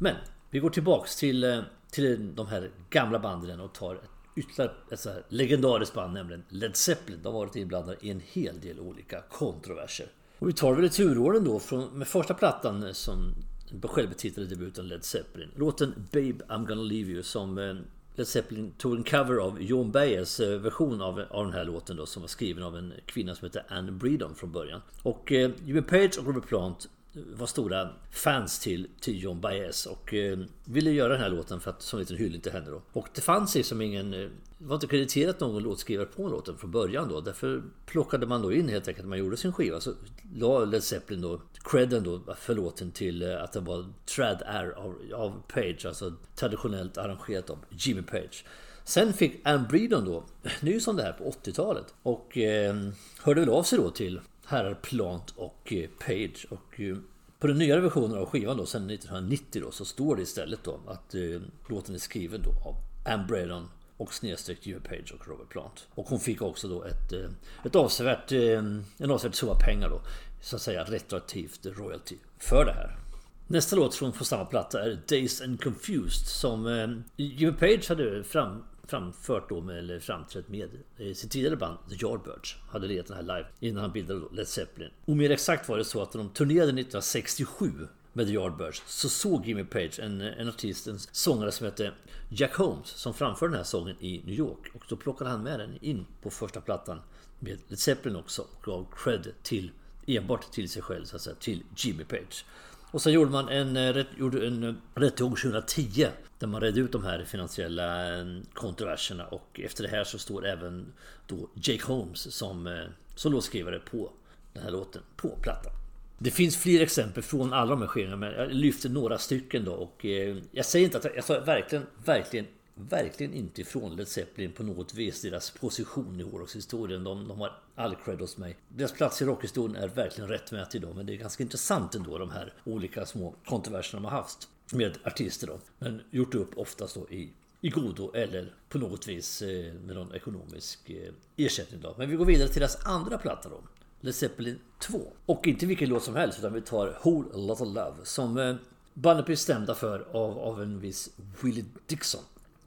Men 0.00 0.16
vi 0.50 0.58
går 0.58 0.70
tillbaks 0.70 1.16
till, 1.16 1.44
eh, 1.44 1.60
till 1.90 2.34
de 2.34 2.46
här 2.46 2.70
gamla 2.90 3.18
banden 3.18 3.60
och 3.60 3.74
tar 3.74 3.94
ett 3.94 4.13
ytterligare 4.34 4.72
ett 4.90 5.00
så 5.00 5.10
här 5.10 5.22
legendariskt 5.28 5.94
band, 5.94 6.14
nämligen 6.14 6.44
Led 6.48 6.76
Zeppelin. 6.76 7.20
De 7.22 7.34
har 7.34 7.40
varit 7.40 7.56
inblandade 7.56 7.96
i 8.00 8.10
en 8.10 8.22
hel 8.32 8.60
del 8.60 8.80
olika 8.80 9.20
kontroverser. 9.20 10.06
Och 10.38 10.48
vi 10.48 10.52
tar 10.52 10.74
väl 10.74 10.84
i 10.84 10.90
turordning 10.90 11.44
då 11.44 11.58
från, 11.58 11.98
med 11.98 12.08
första 12.08 12.34
plattan 12.34 12.94
som 12.94 13.34
självbetitlade 13.82 14.48
debuten 14.48 14.88
Led 14.88 15.04
Zeppelin. 15.04 15.50
Låten 15.56 15.94
Babe 16.12 16.44
I'm 16.48 16.66
gonna 16.66 16.82
leave 16.82 17.10
you 17.10 17.22
som 17.22 17.58
eh, 17.58 17.74
Led 18.14 18.28
Zeppelin 18.28 18.72
tog 18.78 18.96
en 18.96 19.04
cover 19.04 19.36
av 19.36 19.62
John 19.62 19.90
Bayers 19.90 20.40
eh, 20.40 20.58
version 20.58 21.02
av, 21.02 21.24
av 21.30 21.44
den 21.44 21.54
här 21.54 21.64
låten 21.64 21.96
då 21.96 22.06
som 22.06 22.22
var 22.22 22.28
skriven 22.28 22.62
av 22.62 22.76
en 22.76 22.92
kvinna 23.06 23.34
som 23.34 23.46
heter 23.46 23.64
Anne 23.68 23.92
Breedon 23.92 24.34
från 24.34 24.52
början. 24.52 24.80
Och 25.02 25.32
eh, 25.32 25.50
Jimmy 25.64 25.82
Page 25.82 26.18
och 26.18 26.26
Robert 26.26 26.46
Plant 26.46 26.88
var 27.14 27.46
stora 27.46 27.88
fans 28.10 28.58
till, 28.58 28.88
till 29.00 29.22
John 29.22 29.40
Baez 29.40 29.86
och 29.86 30.14
eh, 30.14 30.38
ville 30.64 30.90
göra 30.90 31.12
den 31.12 31.22
här 31.22 31.28
låten 31.28 31.60
för 31.60 31.70
att 31.70 31.82
som 31.82 31.96
en 31.96 32.00
liten 32.00 32.16
hyllning 32.16 32.40
till 32.40 32.52
henne 32.52 32.70
då. 32.70 32.82
Och 32.92 33.08
det 33.14 33.20
fanns 33.20 33.54
liksom 33.54 33.80
ingen, 33.80 34.14
eh, 34.14 34.28
det 34.58 34.66
var 34.66 34.74
inte 34.74 34.86
krediterat 34.86 35.40
någon 35.40 35.62
låtskrivare 35.62 36.06
på 36.06 36.28
låten 36.28 36.58
från 36.58 36.70
början 36.70 37.08
då. 37.08 37.20
Därför 37.20 37.62
plockade 37.86 38.26
man 38.26 38.42
då 38.42 38.52
in 38.52 38.68
helt 38.68 38.88
enkelt 38.88 39.04
när 39.04 39.08
man 39.08 39.18
gjorde 39.18 39.36
sin 39.36 39.52
skiva 39.52 39.80
så 39.80 39.92
la 40.34 40.64
Led 40.64 40.84
Zeppelin 40.84 41.22
då 41.22 41.40
credden 41.64 42.04
då 42.04 42.34
för 42.38 42.54
låten 42.54 42.90
till 42.90 43.22
eh, 43.22 43.42
att 43.42 43.52
den 43.52 43.64
var 43.64 43.86
Trad 44.16 44.42
Air 44.46 44.70
av, 44.70 44.96
av 45.14 45.42
Page, 45.48 45.86
alltså 45.86 46.12
traditionellt 46.34 46.98
arrangerat 46.98 47.50
av 47.50 47.58
Jimmy 47.70 48.02
Page. 48.02 48.44
Sen 48.84 49.12
fick 49.12 49.40
Anne 49.44 49.66
Breedon 49.68 50.04
då 50.04 50.24
nys 50.60 50.88
om 50.88 50.96
det 50.96 51.02
här 51.02 51.12
på 51.12 51.30
80-talet 51.30 51.94
och 52.02 52.38
eh, 52.38 52.74
hörde 53.22 53.40
väl 53.40 53.50
av 53.50 53.62
sig 53.62 53.78
då 53.78 53.90
till 53.90 54.20
herrar 54.46 54.74
Plant 54.74 55.30
och 55.36 55.72
eh, 55.72 55.88
Page. 56.06 56.46
Och 56.50 56.80
eh, 56.80 56.96
på 57.38 57.46
den 57.46 57.58
nyare 57.58 57.80
versionen 57.80 58.18
av 58.18 58.26
skivan 58.26 58.56
då, 58.56 58.66
sen 58.66 58.90
1990 58.90 59.62
då, 59.64 59.70
så 59.70 59.84
står 59.84 60.16
det 60.16 60.22
istället 60.22 60.64
då 60.64 60.80
att 60.86 61.14
eh, 61.14 61.40
låten 61.68 61.94
är 61.94 61.98
skriven 61.98 62.42
då 62.42 62.50
av 62.50 62.74
Anne 63.06 63.24
Bredon 63.28 63.68
och 63.96 64.14
snedstreck 64.14 64.66
Jimmy 64.66 64.80
Page 64.80 65.14
och 65.14 65.28
Robert 65.28 65.48
Plant. 65.48 65.86
Och 65.94 66.08
hon 66.08 66.20
fick 66.20 66.42
också 66.42 66.68
då 66.68 66.84
ett, 66.84 67.12
eh, 67.12 67.30
ett 67.64 67.76
avsevärt, 67.76 68.32
en 68.32 69.10
avsevärt 69.10 69.34
summa 69.34 69.54
pengar 69.54 69.88
då, 69.88 70.00
så 70.40 70.56
att 70.56 70.62
säga 70.62 70.84
retroaktivt 70.84 71.66
royalty 71.66 72.16
för 72.38 72.64
det 72.64 72.72
här. 72.72 72.98
Nästa 73.46 73.76
låt 73.76 73.94
från 73.94 74.12
på 74.12 74.24
samma 74.24 74.44
platta 74.44 74.82
är 74.84 74.98
Days 75.08 75.40
and 75.40 75.62
Confused 75.62 76.26
som 76.26 77.02
Jimmy 77.16 77.52
Page 77.52 77.88
hade 77.88 78.24
fram, 78.24 78.64
framfört 78.86 79.48
då 79.48 79.60
med, 79.60 79.78
eller 79.78 80.00
framträtt 80.00 80.48
med 80.48 80.70
eh, 80.96 81.14
sitt 81.14 81.30
tidigare 81.30 81.56
band 81.56 81.78
The 81.88 81.94
Yardbirds. 81.94 82.56
Hade 82.70 82.86
legat 82.86 83.06
den 83.06 83.16
här 83.16 83.22
live 83.22 83.46
innan 83.60 83.82
han 83.82 83.92
bildade 83.92 84.20
Led 84.32 84.48
Zeppelin. 84.48 84.90
Och 85.04 85.16
mer 85.16 85.30
exakt 85.30 85.68
var 85.68 85.78
det 85.78 85.84
så 85.84 86.02
att 86.02 86.14
när 86.14 86.22
de 86.22 86.30
turnerade 86.30 86.80
1967 86.80 87.70
med 88.12 88.26
The 88.26 88.32
Yardbirds 88.32 88.82
så 88.86 89.08
såg 89.08 89.46
Jimmy 89.46 89.64
Page 89.64 90.00
en, 90.00 90.20
en 90.20 90.48
artist, 90.48 90.86
en 90.86 90.98
sångare 90.98 91.52
som 91.52 91.64
hette 91.64 91.92
Jack 92.28 92.54
Holmes 92.54 92.88
som 92.88 93.14
framförde 93.14 93.52
den 93.52 93.56
här 93.56 93.64
sången 93.64 93.96
i 94.00 94.22
New 94.24 94.34
York. 94.34 94.70
Och 94.74 94.84
då 94.88 94.96
plockade 94.96 95.30
han 95.30 95.42
med 95.42 95.60
den 95.60 95.78
in 95.80 96.06
på 96.22 96.30
första 96.30 96.60
plattan 96.60 97.00
med 97.38 97.58
Led 97.68 97.78
Zeppelin 97.78 98.16
också 98.16 98.42
och 98.42 98.62
gav 98.62 98.86
cred 98.96 99.32
till 99.42 99.70
enbart 100.06 100.52
till 100.52 100.68
sig 100.68 100.82
själv 100.82 101.04
så 101.04 101.16
att 101.16 101.22
säga, 101.22 101.36
till 101.36 101.62
Jimmy 101.76 102.04
Page. 102.04 102.44
Och 102.94 103.02
sen 103.02 103.12
gjorde 103.12 103.30
man 103.30 103.48
en, 103.48 103.76
eh, 103.76 104.04
gjorde 104.18 104.46
en 104.46 104.62
eh, 104.62 104.74
rättegång 104.94 105.36
2010 105.36 106.06
där 106.38 106.46
man 106.46 106.60
redde 106.60 106.80
ut 106.80 106.92
de 106.92 107.04
här 107.04 107.24
finansiella 107.24 108.18
eh, 108.18 108.26
kontroverserna 108.52 109.26
och 109.26 109.60
efter 109.64 109.82
det 109.82 109.88
här 109.88 110.04
så 110.04 110.18
står 110.18 110.46
även 110.46 110.92
då 111.26 111.48
Jake 111.54 111.84
Holmes 111.84 112.34
som, 112.34 112.84
som 113.14 113.32
låtskrivare 113.32 113.78
på 113.78 114.10
den 114.52 114.62
här 114.62 114.70
låten 114.70 115.02
på 115.16 115.28
plattan. 115.42 115.72
Det 116.18 116.30
finns 116.30 116.56
fler 116.56 116.80
exempel 116.80 117.22
från 117.22 117.52
alla 117.52 117.70
de 117.70 117.80
här 117.80 117.88
skeendena 117.88 118.16
men 118.16 118.32
jag 118.32 118.52
lyfter 118.52 118.88
några 118.88 119.18
stycken 119.18 119.64
då 119.64 119.72
och 119.72 120.04
jag 120.50 120.64
säger 120.64 120.84
inte 120.84 120.98
att 120.98 121.04
jag, 121.04 121.16
jag 121.16 121.24
sa 121.24 121.40
verkligen, 121.40 121.86
verkligen 122.04 122.46
verkligen 122.74 123.34
inte 123.34 123.60
ifrån 123.60 123.96
Led 123.96 124.08
Zeppelin 124.08 124.52
på 124.52 124.62
något 124.62 124.94
vis 124.94 125.22
deras 125.22 125.50
position 125.50 126.20
i 126.20 126.22
hårdrockshistorien. 126.22 127.04
De, 127.04 127.28
de 127.28 127.40
har 127.40 127.52
all 127.74 127.96
cred 128.04 128.20
hos 128.20 128.36
mig. 128.36 128.56
Deras 128.68 128.92
plats 128.92 129.22
i 129.22 129.24
rockhistorien 129.24 129.76
är 129.76 129.88
verkligen 129.88 130.30
rättmätig 130.30 130.82
då, 130.82 130.94
men 130.94 131.06
det 131.06 131.14
är 131.14 131.16
ganska 131.16 131.42
intressant 131.42 131.94
ändå 131.94 132.18
de 132.18 132.30
här 132.30 132.52
olika 132.64 133.06
små 133.06 133.34
kontroverserna 133.44 134.02
de 134.02 134.04
har 134.04 134.20
haft 134.22 134.48
med 134.72 134.98
artister 135.04 135.46
då. 135.46 135.58
Men 135.78 136.02
gjort 136.10 136.34
upp 136.34 136.58
oftast 136.58 136.94
då 136.94 137.10
i, 137.10 137.30
i 137.60 137.68
godo 137.68 138.12
eller 138.14 138.54
på 138.68 138.78
något 138.78 139.08
vis 139.08 139.42
eh, 139.42 139.74
med 139.74 139.96
någon 139.96 140.14
ekonomisk 140.14 140.90
eh, 140.90 141.12
ersättning 141.36 141.80
då. 141.80 141.94
Men 141.98 142.10
vi 142.10 142.16
går 142.16 142.24
vidare 142.24 142.48
till 142.48 142.60
deras 142.60 142.86
andra 142.86 143.18
platta 143.18 143.48
då. 143.48 143.60
Led 144.00 144.14
Zeppelin 144.14 144.58
2. 144.78 145.12
Och 145.26 145.46
inte 145.46 145.66
vilken 145.66 145.88
låt 145.88 146.02
som 146.02 146.16
helst 146.16 146.38
utan 146.38 146.52
vi 146.52 146.60
tar 146.60 146.98
Whole 147.02 147.28
Lotta 147.34 147.64
Love 147.64 147.96
som 148.04 148.38
eh, 148.38 148.54
bandet 148.94 149.26
blir 149.26 149.36
stämda 149.36 149.74
för 149.74 150.06
av, 150.12 150.38
av 150.38 150.62
en 150.62 150.80
viss 150.80 151.10
Willie 151.42 151.64
Dixon 151.86 152.20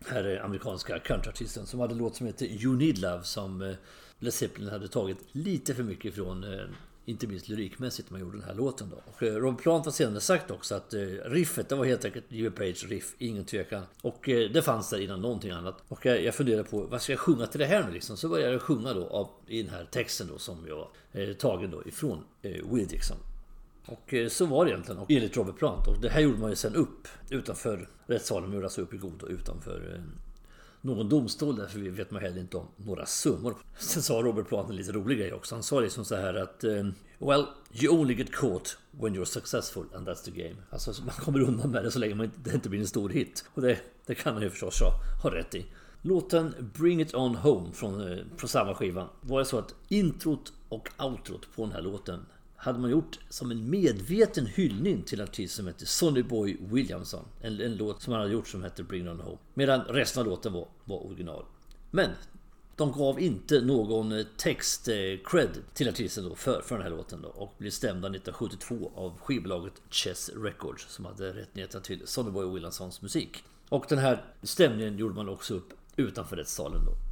här 0.06 0.24
är 0.24 0.44
amerikanska 0.44 1.00
countryartisten 1.00 1.66
som 1.66 1.80
hade 1.80 1.94
en 1.94 1.98
låt 1.98 2.16
som 2.16 2.28
heter 2.28 2.46
You 2.46 2.76
Need 2.76 2.98
Love 2.98 3.24
som 3.24 3.62
eh, 3.62 3.76
Led 4.20 4.34
Zeppelin 4.34 4.70
hade 4.70 4.88
tagit 4.88 5.18
lite 5.32 5.76
för 5.76 5.84
mycket 5.84 6.06
ifrån 6.06 6.44
eh, 6.44 6.66
inte 7.06 7.28
minst 7.28 7.50
lyrikmässigt 7.50 8.10
när 8.10 8.20
man 8.20 8.28
gjorde 8.28 8.38
den 8.38 8.48
här 8.48 8.54
låten 8.54 8.90
då. 8.90 9.02
Och 9.12 9.24
eh, 9.24 9.36
Rob 9.36 9.62
Plant 9.62 9.86
har 9.86 9.92
senare 9.92 10.22
sagt 10.22 10.52
också 10.52 10.76
att 10.76 10.94
riffet, 11.26 11.70
det 11.70 11.76
var 11.76 11.86
helt 11.86 12.06
enkelt 12.06 12.26
Jimmy 12.30 12.50
Page 12.50 12.86
riff, 12.90 13.16
ingen 13.18 13.46
tvekan. 13.46 13.84
Och 14.02 14.20
det 14.26 14.66
fanns 14.66 14.90
där 14.90 15.00
innan 15.00 15.22
någonting 15.22 15.52
annat. 15.52 15.84
Och 15.88 16.06
jag 16.06 16.36
funderade 16.36 16.64
på, 16.64 16.82
vad 16.82 17.02
ska 17.02 17.12
jag 17.12 17.20
sjunga 17.20 17.48
till 17.48 17.60
det 17.60 17.66
här 17.66 17.84
nu 17.88 17.94
liksom? 17.94 18.18
Så 18.18 18.30
började 18.30 18.52
jag 18.52 18.62
sjunga 18.62 18.94
då 18.94 19.08
av, 19.08 19.30
i 19.48 19.64
den 19.64 19.72
här 19.72 19.88
texten 19.92 20.28
då 20.28 20.38
som 20.38 20.68
jag 20.68 20.88
eh, 21.12 21.34
tagen 21.34 21.72
då 21.72 21.84
ifrån 21.86 22.24
eh, 22.42 22.74
Will 22.74 22.88
Dixon. 22.88 23.18
Och 23.88 24.14
eh, 24.14 24.30
så 24.30 24.46
var 24.46 24.66
det 24.66 24.72
egentligen 24.72 25.02
och 25.02 25.12
enligt 25.12 25.38
Robert 25.38 25.58
Plant. 25.58 25.88
Och 25.88 26.02
det 26.02 26.10
här 26.10 26.22
gjorde 26.22 26.40
man 26.40 26.50
ju 26.50 26.56
sen 26.56 26.76
upp 26.76 27.08
utanför 27.30 27.90
rättssalen. 28.08 28.50
Man 28.50 28.64
alltså 28.64 28.82
upp 28.82 28.94
i 28.94 28.98
god 28.98 29.24
utanför 29.30 29.94
eh, 29.96 30.02
någon 30.82 31.10
domstol. 31.10 31.56
Därför 31.56 31.80
vet 31.80 32.12
man 32.12 32.22
heller 32.22 32.40
inte 32.40 32.58
om 32.58 32.68
några 32.78 33.06
summor. 33.06 33.56
Sen 33.78 34.04
sa 34.04 34.14
Robert 34.14 34.48
Plant 34.48 34.70
en 34.70 34.76
lite 34.76 34.92
rolig 34.92 35.18
grej 35.18 35.34
också. 35.34 35.56
Han 35.56 35.64
sa 35.64 35.80
liksom 35.80 36.06
så 36.06 36.16
här 36.16 36.34
att 36.34 36.64
eh, 36.64 36.88
Well, 37.20 37.46
you 37.82 38.00
only 38.00 38.14
get 38.14 38.32
caught 38.32 38.78
when 38.92 39.16
you're 39.16 39.26
successful 39.26 39.86
and 39.96 40.08
that's 40.08 40.26
the 40.26 40.32
game. 40.32 40.56
Alltså 40.70 41.04
man 41.04 41.16
kommer 41.16 41.42
undan 41.42 41.72
med 41.72 41.84
det 41.84 41.92
så 41.92 42.00
länge 42.00 42.16
man 42.16 42.26
inte, 42.26 42.38
det 42.44 42.54
inte 42.54 42.70
blir 42.70 42.80
en 42.80 42.88
stor 42.88 43.10
hit. 43.10 43.46
Och 43.54 43.62
det, 43.62 43.80
det 44.06 44.16
kan 44.16 44.34
man 44.34 44.44
ju 44.44 44.50
förstås 44.50 44.80
ha, 44.80 44.92
ha 45.24 45.36
rätt 45.36 45.56
i. 45.56 45.66
Låten 46.02 46.72
Bring 46.74 47.02
It 47.02 47.14
On 47.14 47.36
Home 47.36 47.72
från, 47.74 48.20
från 48.38 48.50
samma 48.50 48.76
skiva 48.76 49.10
var 49.22 49.40
det 49.40 49.46
så 49.46 49.60
att 49.60 49.76
introt 49.88 50.54
och 50.70 50.90
outrot 50.98 51.48
på 51.56 51.64
den 51.64 51.72
här 51.72 51.82
låten 51.82 52.26
hade 52.58 52.80
man 52.80 52.90
gjort 52.90 53.20
som 53.30 53.52
en 53.52 53.70
medveten 53.70 54.46
hyllning 54.46 55.04
till 55.04 55.20
en 55.20 55.28
artist 55.28 55.56
som 55.56 55.68
hette 55.68 55.86
Sonny 55.86 56.24
Boy 56.24 56.58
Williamson. 56.60 57.26
En, 57.42 57.62
en 57.62 57.76
låt 57.76 58.02
som 58.02 58.14
han 58.14 58.22
hade 58.22 58.34
gjort 58.34 58.48
som 58.48 58.64
hette 58.64 58.84
Bring 58.84 59.06
It 59.06 59.12
On 59.12 59.20
Home. 59.20 59.38
Medan 59.54 59.82
resten 59.82 60.22
av 60.22 60.28
låten 60.28 60.54
var, 60.54 60.68
var 60.86 61.06
original. 61.06 61.46
Men 61.92 62.10
de 62.76 62.92
gav 62.92 63.20
inte 63.20 63.62
någon 63.62 64.12
eh, 64.12 64.26
text-cred 64.38 65.58
eh, 65.58 65.74
till 65.74 65.90
artisten 65.90 66.24
då 66.30 66.36
för, 66.36 66.62
för 66.62 66.76
den 66.76 66.84
här 66.84 66.90
låten 66.90 67.22
då 67.22 67.30
och 67.30 67.56
blev 67.58 67.72
stämda 67.72 68.08
1972 68.08 68.92
av 68.96 69.20
skivbolaget 69.20 69.74
Chess 69.90 70.30
Records 70.36 70.86
som 70.90 71.06
hade 71.06 71.34
rättigheterna 71.34 71.84
till 71.84 72.02
Sonny 72.06 72.32
Boy 72.32 72.54
Williamsons 72.54 73.02
musik. 73.02 73.44
Och 73.70 73.86
den 73.90 73.98
här 73.98 74.26
stämningen 74.44 74.98
gjorde 74.98 75.16
man 75.16 75.30
också 75.30 75.54
upp 75.54 75.74
utanför 75.96 76.36
rättssalen 76.36 76.86
då. 76.86 77.07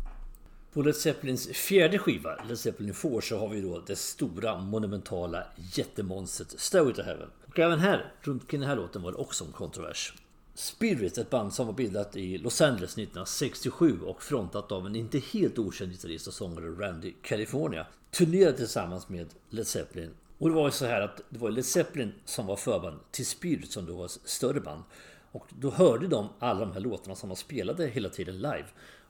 På 0.75 0.81
Led 0.81 0.95
Zeppelins 0.95 1.47
fjärde 1.47 1.99
skiva, 1.99 2.43
Led 2.47 2.59
Zeppelin 2.59 2.93
4, 2.93 3.21
så 3.21 3.37
har 3.37 3.49
vi 3.49 3.61
då 3.61 3.79
det 3.87 3.95
stora 3.95 4.57
monumentala 4.57 5.43
jättemonstret 5.73 6.59
Stairway 6.59 6.93
to 6.93 7.01
Heaven. 7.01 7.29
Och 7.47 7.59
även 7.59 7.79
här, 7.79 8.13
runt 8.21 8.47
kring 8.47 8.59
den 8.59 8.69
här 8.69 8.75
låten 8.75 9.01
var 9.01 9.11
det 9.11 9.17
också 9.17 9.45
en 9.45 9.51
kontrovers. 9.51 10.13
Spirit, 10.53 11.17
ett 11.17 11.29
band 11.29 11.53
som 11.53 11.67
var 11.67 11.73
bildat 11.73 12.15
i 12.15 12.37
Los 12.37 12.61
Angeles 12.61 12.91
1967 12.91 13.99
och 14.01 14.23
frontat 14.23 14.71
av 14.71 14.85
en 14.85 14.95
inte 14.95 15.19
helt 15.19 15.59
okänd 15.59 15.91
gitarrist 15.91 16.27
och 16.27 16.33
sångare 16.33 16.65
Randy 16.65 17.13
California, 17.21 17.87
turnerade 18.11 18.57
tillsammans 18.57 19.09
med 19.09 19.27
Led 19.49 19.67
Zeppelin. 19.67 20.11
Och 20.37 20.49
det 20.49 20.55
var 20.55 20.65
ju 20.65 20.71
så 20.71 20.85
här 20.85 21.01
att 21.01 21.21
det 21.29 21.39
var 21.39 21.51
Led 21.51 21.65
Zeppelin 21.65 22.13
som 22.25 22.45
var 22.45 22.55
förband 22.55 22.99
till 23.11 23.25
Spirit 23.25 23.71
som 23.71 23.85
då 23.85 23.95
var 23.95 24.05
ett 24.05 24.19
större 24.23 24.59
band. 24.59 24.83
Och 25.31 25.47
då 25.59 25.71
hörde 25.71 26.07
de 26.07 26.29
alla 26.39 26.59
de 26.59 26.71
här 26.71 26.79
låtarna 26.79 27.15
som 27.15 27.29
de 27.29 27.35
spelade 27.35 27.87
hela 27.87 28.09
tiden 28.09 28.35
live. 28.35 28.65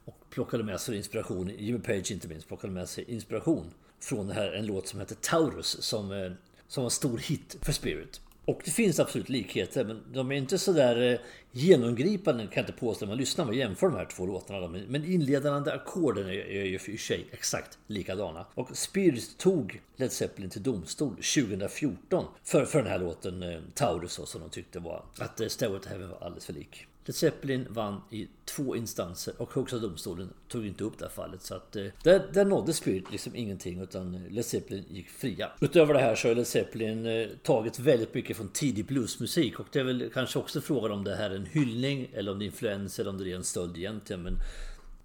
Och 0.06 0.30
plockade 0.30 0.64
med 0.64 0.80
sig 0.80 0.98
inspiration, 0.98 1.52
Jimmy 1.58 1.80
Page 1.80 2.12
inte 2.12 2.28
minst, 2.28 2.48
plockade 2.48 2.74
med 2.74 2.90
sig 2.90 3.04
inspiration 3.08 3.74
från 4.00 4.28
det 4.28 4.34
här, 4.34 4.52
en 4.52 4.66
låt 4.66 4.88
som 4.88 5.00
heter 5.00 5.16
Taurus 5.16 5.82
som, 5.82 6.12
eh, 6.12 6.32
som 6.68 6.84
var 6.84 6.88
en 6.88 6.92
stor 6.92 7.18
hit 7.18 7.58
för 7.62 7.72
Spirit. 7.72 8.22
Och 8.46 8.62
det 8.66 8.72
finns 8.72 9.00
absolut 9.00 9.30
likheter 9.30 9.86
men 9.86 10.02
de 10.14 10.32
är 10.32 10.36
inte 10.36 10.58
sådär 10.58 11.12
eh, 11.12 11.20
genomgripande 11.52 12.44
kan 12.44 12.52
jag 12.54 12.64
inte 12.64 12.80
påstå 12.80 13.06
när 13.06 13.12
man 13.12 13.18
lyssnar 13.18 13.46
och 13.46 13.56
jämför 13.56 13.88
de 13.88 13.96
här 13.96 14.06
två 14.06 14.26
låtarna. 14.26 14.68
Men 14.68 15.06
inledande 15.06 15.72
ackorden 15.72 16.28
är 16.30 16.64
ju 16.64 16.80
för 16.80 16.98
sig 16.98 17.28
exakt 17.32 17.78
likadana. 17.88 18.46
Och 18.54 18.78
Spirit 18.78 19.38
tog 19.38 19.82
Led 19.96 20.12
Zeppelin 20.12 20.50
till 20.50 20.64
domstol 20.64 21.16
2014 21.16 22.26
för, 22.44 22.66
för 22.66 22.80
den 22.80 22.92
här 22.92 23.00
låten 23.00 23.44
eh, 23.44 23.60
Taurus 23.74 24.14
som 24.26 24.42
de 24.42 24.50
tyckte 24.50 24.80
var 24.80 25.04
att 25.18 25.52
Stairway 25.52 25.80
to 25.80 25.90
Heaven 25.90 26.10
var 26.10 26.18
alldeles 26.22 26.46
för 26.46 26.54
lik. 26.54 26.88
Led 27.06 27.16
Zeppelin 27.16 27.68
vann 27.70 28.02
i 28.12 28.28
två 28.46 28.76
instanser 28.76 29.34
och 29.38 29.54
Högsta 29.54 29.78
domstolen 29.78 30.30
tog 30.48 30.66
inte 30.66 30.84
upp 30.84 30.98
det 30.98 31.06
här 31.06 31.12
fallet. 31.12 31.42
Så 31.42 31.56
att 31.56 31.76
eh, 31.76 31.86
där, 32.04 32.28
där 32.34 32.46
nådde 32.46 32.74
Spirit 32.74 33.12
liksom 33.12 33.36
ingenting 33.36 33.82
utan 33.82 34.24
Led 34.30 34.46
Zeppelin 34.46 34.86
gick 34.90 35.10
fria. 35.10 35.52
Utöver 35.60 35.94
det 35.94 36.00
här 36.00 36.16
så 36.16 36.28
har 36.28 36.36
Led 36.36 36.48
Zeppelin 36.48 37.06
eh, 37.06 37.28
tagit 37.44 37.80
väldigt 37.80 38.14
mycket 38.14 38.38
från 38.38 38.50
tidig 38.50 38.86
bluesmusik 38.86 39.60
och 39.60 39.68
det 39.72 39.80
är 39.80 39.84
väl 39.84 40.10
kanske 40.14 40.40
också 40.40 40.62
frågan 40.62 40.92
om 40.92 41.04
det 41.04 41.16
här 41.16 41.30
är 41.30 41.36
en 41.36 41.46
hyllning 41.46 42.10
eller 42.14 42.32
om 42.32 42.40
det 42.40 42.46
är 42.46 42.48
influens 42.48 43.00
eller 43.00 43.10
om 43.10 43.18
det 43.18 43.32
är 43.32 43.36
en 43.36 43.44
stöld 43.44 43.78
egentligen. 43.78 44.24
Men 44.24 44.38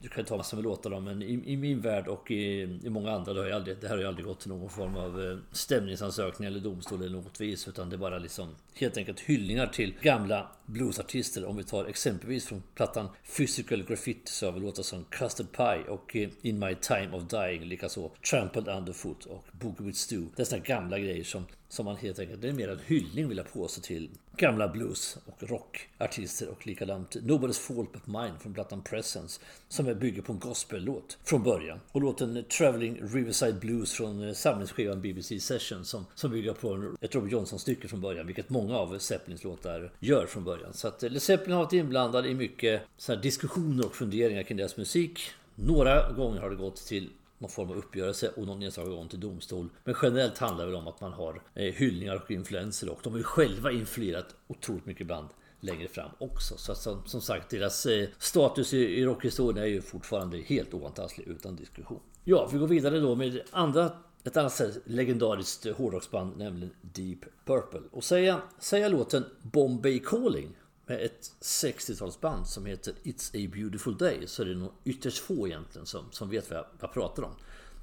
du 0.02 0.09
kan 0.09 0.25
ta 0.25 0.37
massor 0.37 0.57
med 0.57 0.64
låtar 0.64 0.90
då, 0.90 1.00
men 1.00 1.23
i, 1.23 1.42
i, 1.52 1.57
min 1.57 1.80
värld 1.80 2.09
och 2.09 2.30
i, 2.30 2.61
i 2.85 2.90
många 2.90 3.11
andra 3.11 3.33
det 3.33 3.40
har, 3.40 3.50
aldrig, 3.50 3.76
det 3.80 3.88
här 3.88 3.95
har 3.95 4.02
ju 4.02 4.09
aldrig 4.09 4.26
gått 4.26 4.40
till 4.40 4.49
någon 4.49 4.71
form 4.71 4.97
av 4.97 5.23
eh, 5.23 5.38
stämningsansökning 5.52 6.47
eller 6.47 6.61
domstol 6.61 7.02
eller 7.02 7.16
något 7.16 7.40
vis. 7.40 7.69
Utan 7.69 7.90
det 7.90 7.97
är 7.97 7.99
bara 7.99 8.19
liksom 8.19 8.54
helt 8.75 8.97
enkelt 8.97 9.21
hyllningar 9.21 9.66
till 9.66 9.95
gamla 10.00 10.50
bluesartister. 10.66 11.45
Om 11.45 11.57
vi 11.57 11.64
tar 11.64 11.85
exempelvis 11.85 12.47
från 12.47 12.62
plattan 12.75 13.09
Physical 13.37 13.83
Graffiti 13.83 14.30
så 14.30 14.47
har 14.47 14.52
vi 14.52 14.61
låtar 14.61 14.83
som 14.83 15.04
Custard 15.04 15.47
Pie 15.57 15.85
och 15.88 16.16
eh, 16.16 16.28
In 16.42 16.59
My 16.59 16.75
Time 16.75 17.11
of 17.12 17.23
Dying 17.23 17.64
likaså 17.64 18.11
Trampled 18.30 18.69
Underfoot 18.69 19.25
och 19.25 19.45
Boogie 19.52 19.87
With 19.87 19.99
Stew. 19.99 20.33
Det 20.37 20.42
är 20.42 20.45
sådana 20.45 20.64
gamla 20.64 20.99
grejer 20.99 21.25
som 21.25 21.47
som 21.71 21.85
man 21.85 21.97
helt 21.97 22.19
enkelt, 22.19 22.43
det 22.43 22.49
är 22.49 22.53
mer 22.53 22.69
en 22.69 22.81
hyllning 22.87 23.29
vill 23.29 23.37
jag 23.37 23.53
påstå 23.53 23.81
till 23.81 24.11
gamla 24.37 24.69
blues 24.69 25.19
och 25.27 25.50
rockartister 25.50 26.49
och 26.49 26.67
likadant 26.67 27.17
Nobody's 27.17 27.61
Fault 27.61 27.93
But 27.93 28.07
Mine 28.07 28.39
från 28.41 28.55
plattan 28.55 28.83
Presence 28.83 29.41
som 29.69 29.87
är 29.87 29.95
bygger 29.95 30.23
på 30.23 30.33
en 30.33 30.39
gospellåt 30.39 31.19
från 31.25 31.43
början. 31.43 31.81
Och 31.93 32.00
låten 32.00 32.45
Traveling 32.59 33.00
Riverside 33.03 33.61
Blues 33.61 33.93
från 33.93 34.29
eh, 34.29 34.35
samlingsskivan 34.35 35.00
BBC 35.00 35.41
Session 35.41 35.85
som, 35.85 36.07
som 36.15 36.31
bygger 36.31 36.53
på 36.53 36.95
ett 37.00 37.15
Robert 37.15 37.33
Johnson-stycke 37.33 37.89
från 37.89 38.00
början, 38.00 38.27
vilket 38.27 38.50
många 38.50 38.77
av 38.77 38.99
Zeppelins 38.99 39.45
låtar 39.45 39.93
gör 40.00 40.27
från 40.27 40.45
början. 40.45 40.73
Så 40.73 40.89
att 40.89 41.03
eh, 41.03 41.11
Led 41.11 41.23
Zeppelin 41.23 41.53
har 41.53 41.65
varit 41.65 41.73
inblandad 41.73 42.27
i 42.27 42.35
mycket 42.35 42.83
så 42.97 43.17
diskussioner 43.17 43.87
och 43.87 43.95
funderingar 43.95 44.43
kring 44.43 44.59
deras 44.59 44.77
musik. 44.77 45.21
Några 45.55 46.12
gånger 46.12 46.41
har 46.41 46.50
det 46.50 46.57
gått 46.57 46.77
till 46.77 47.11
någon 47.40 47.50
form 47.50 47.70
av 47.70 47.76
uppgörelse 47.76 48.30
och 48.37 48.47
någon 48.47 48.62
enstaka 48.62 48.88
gång 48.88 49.09
till 49.09 49.20
domstol. 49.20 49.68
Men 49.85 49.94
generellt 50.02 50.38
handlar 50.38 50.66
det 50.66 50.76
om 50.76 50.88
att 50.88 51.00
man 51.00 51.12
har 51.12 51.42
eh, 51.54 51.75
hyllningar 51.75 52.16
och 52.16 52.30
influenser 52.30 52.88
och 52.88 53.00
de 53.02 53.12
har 53.12 53.18
ju 53.18 53.25
själva 53.25 53.73
influerat 53.73 54.35
otroligt 54.49 54.87
mycket 54.87 55.06
band 55.06 55.28
längre 55.61 55.88
fram 55.88 56.11
också. 56.18 56.54
Så 56.59 56.75
som, 56.75 57.06
som 57.06 57.20
sagt, 57.20 57.50
deras 57.50 57.87
eh, 57.87 58.09
status 58.18 58.75
i, 58.75 58.78
i 58.78 59.04
rockhistorien 59.04 59.64
är 59.64 59.68
ju 59.68 59.82
fortfarande 59.82 60.38
helt 60.38 60.75
oantastlig 60.75 61.26
utan 61.26 61.56
diskussion. 61.56 62.00
Ja, 62.25 62.49
vi 62.52 62.59
går 62.59 62.66
vidare 62.66 63.00
då 63.00 63.14
med 63.14 63.40
andra 63.50 63.92
ett 64.25 64.37
annat 64.37 64.62
legendariskt 64.85 65.66
hårdrocksband, 65.66 66.38
nämligen 66.38 66.75
Deep 66.80 67.18
Purple. 67.44 67.80
Och 67.90 68.04
säga, 68.04 68.40
säga 68.59 68.88
låten 68.88 69.25
Bombay 69.42 69.99
Calling 69.99 70.56
med 70.90 71.04
ett 71.04 71.32
60-talsband 71.40 72.44
som 72.44 72.66
heter 72.66 72.94
It's 73.02 73.47
a 73.47 73.50
beautiful 73.52 73.97
day 73.97 74.26
så 74.26 74.42
är 74.42 74.47
det 74.47 74.54
nog 74.54 74.73
ytterst 74.85 75.18
få 75.18 75.47
egentligen 75.47 75.87
som, 75.87 76.04
som 76.11 76.30
vet 76.30 76.50
vad 76.50 76.59
jag, 76.59 76.64
vad 76.64 76.88
jag 76.88 76.92
pratar 76.92 77.23
om. 77.23 77.35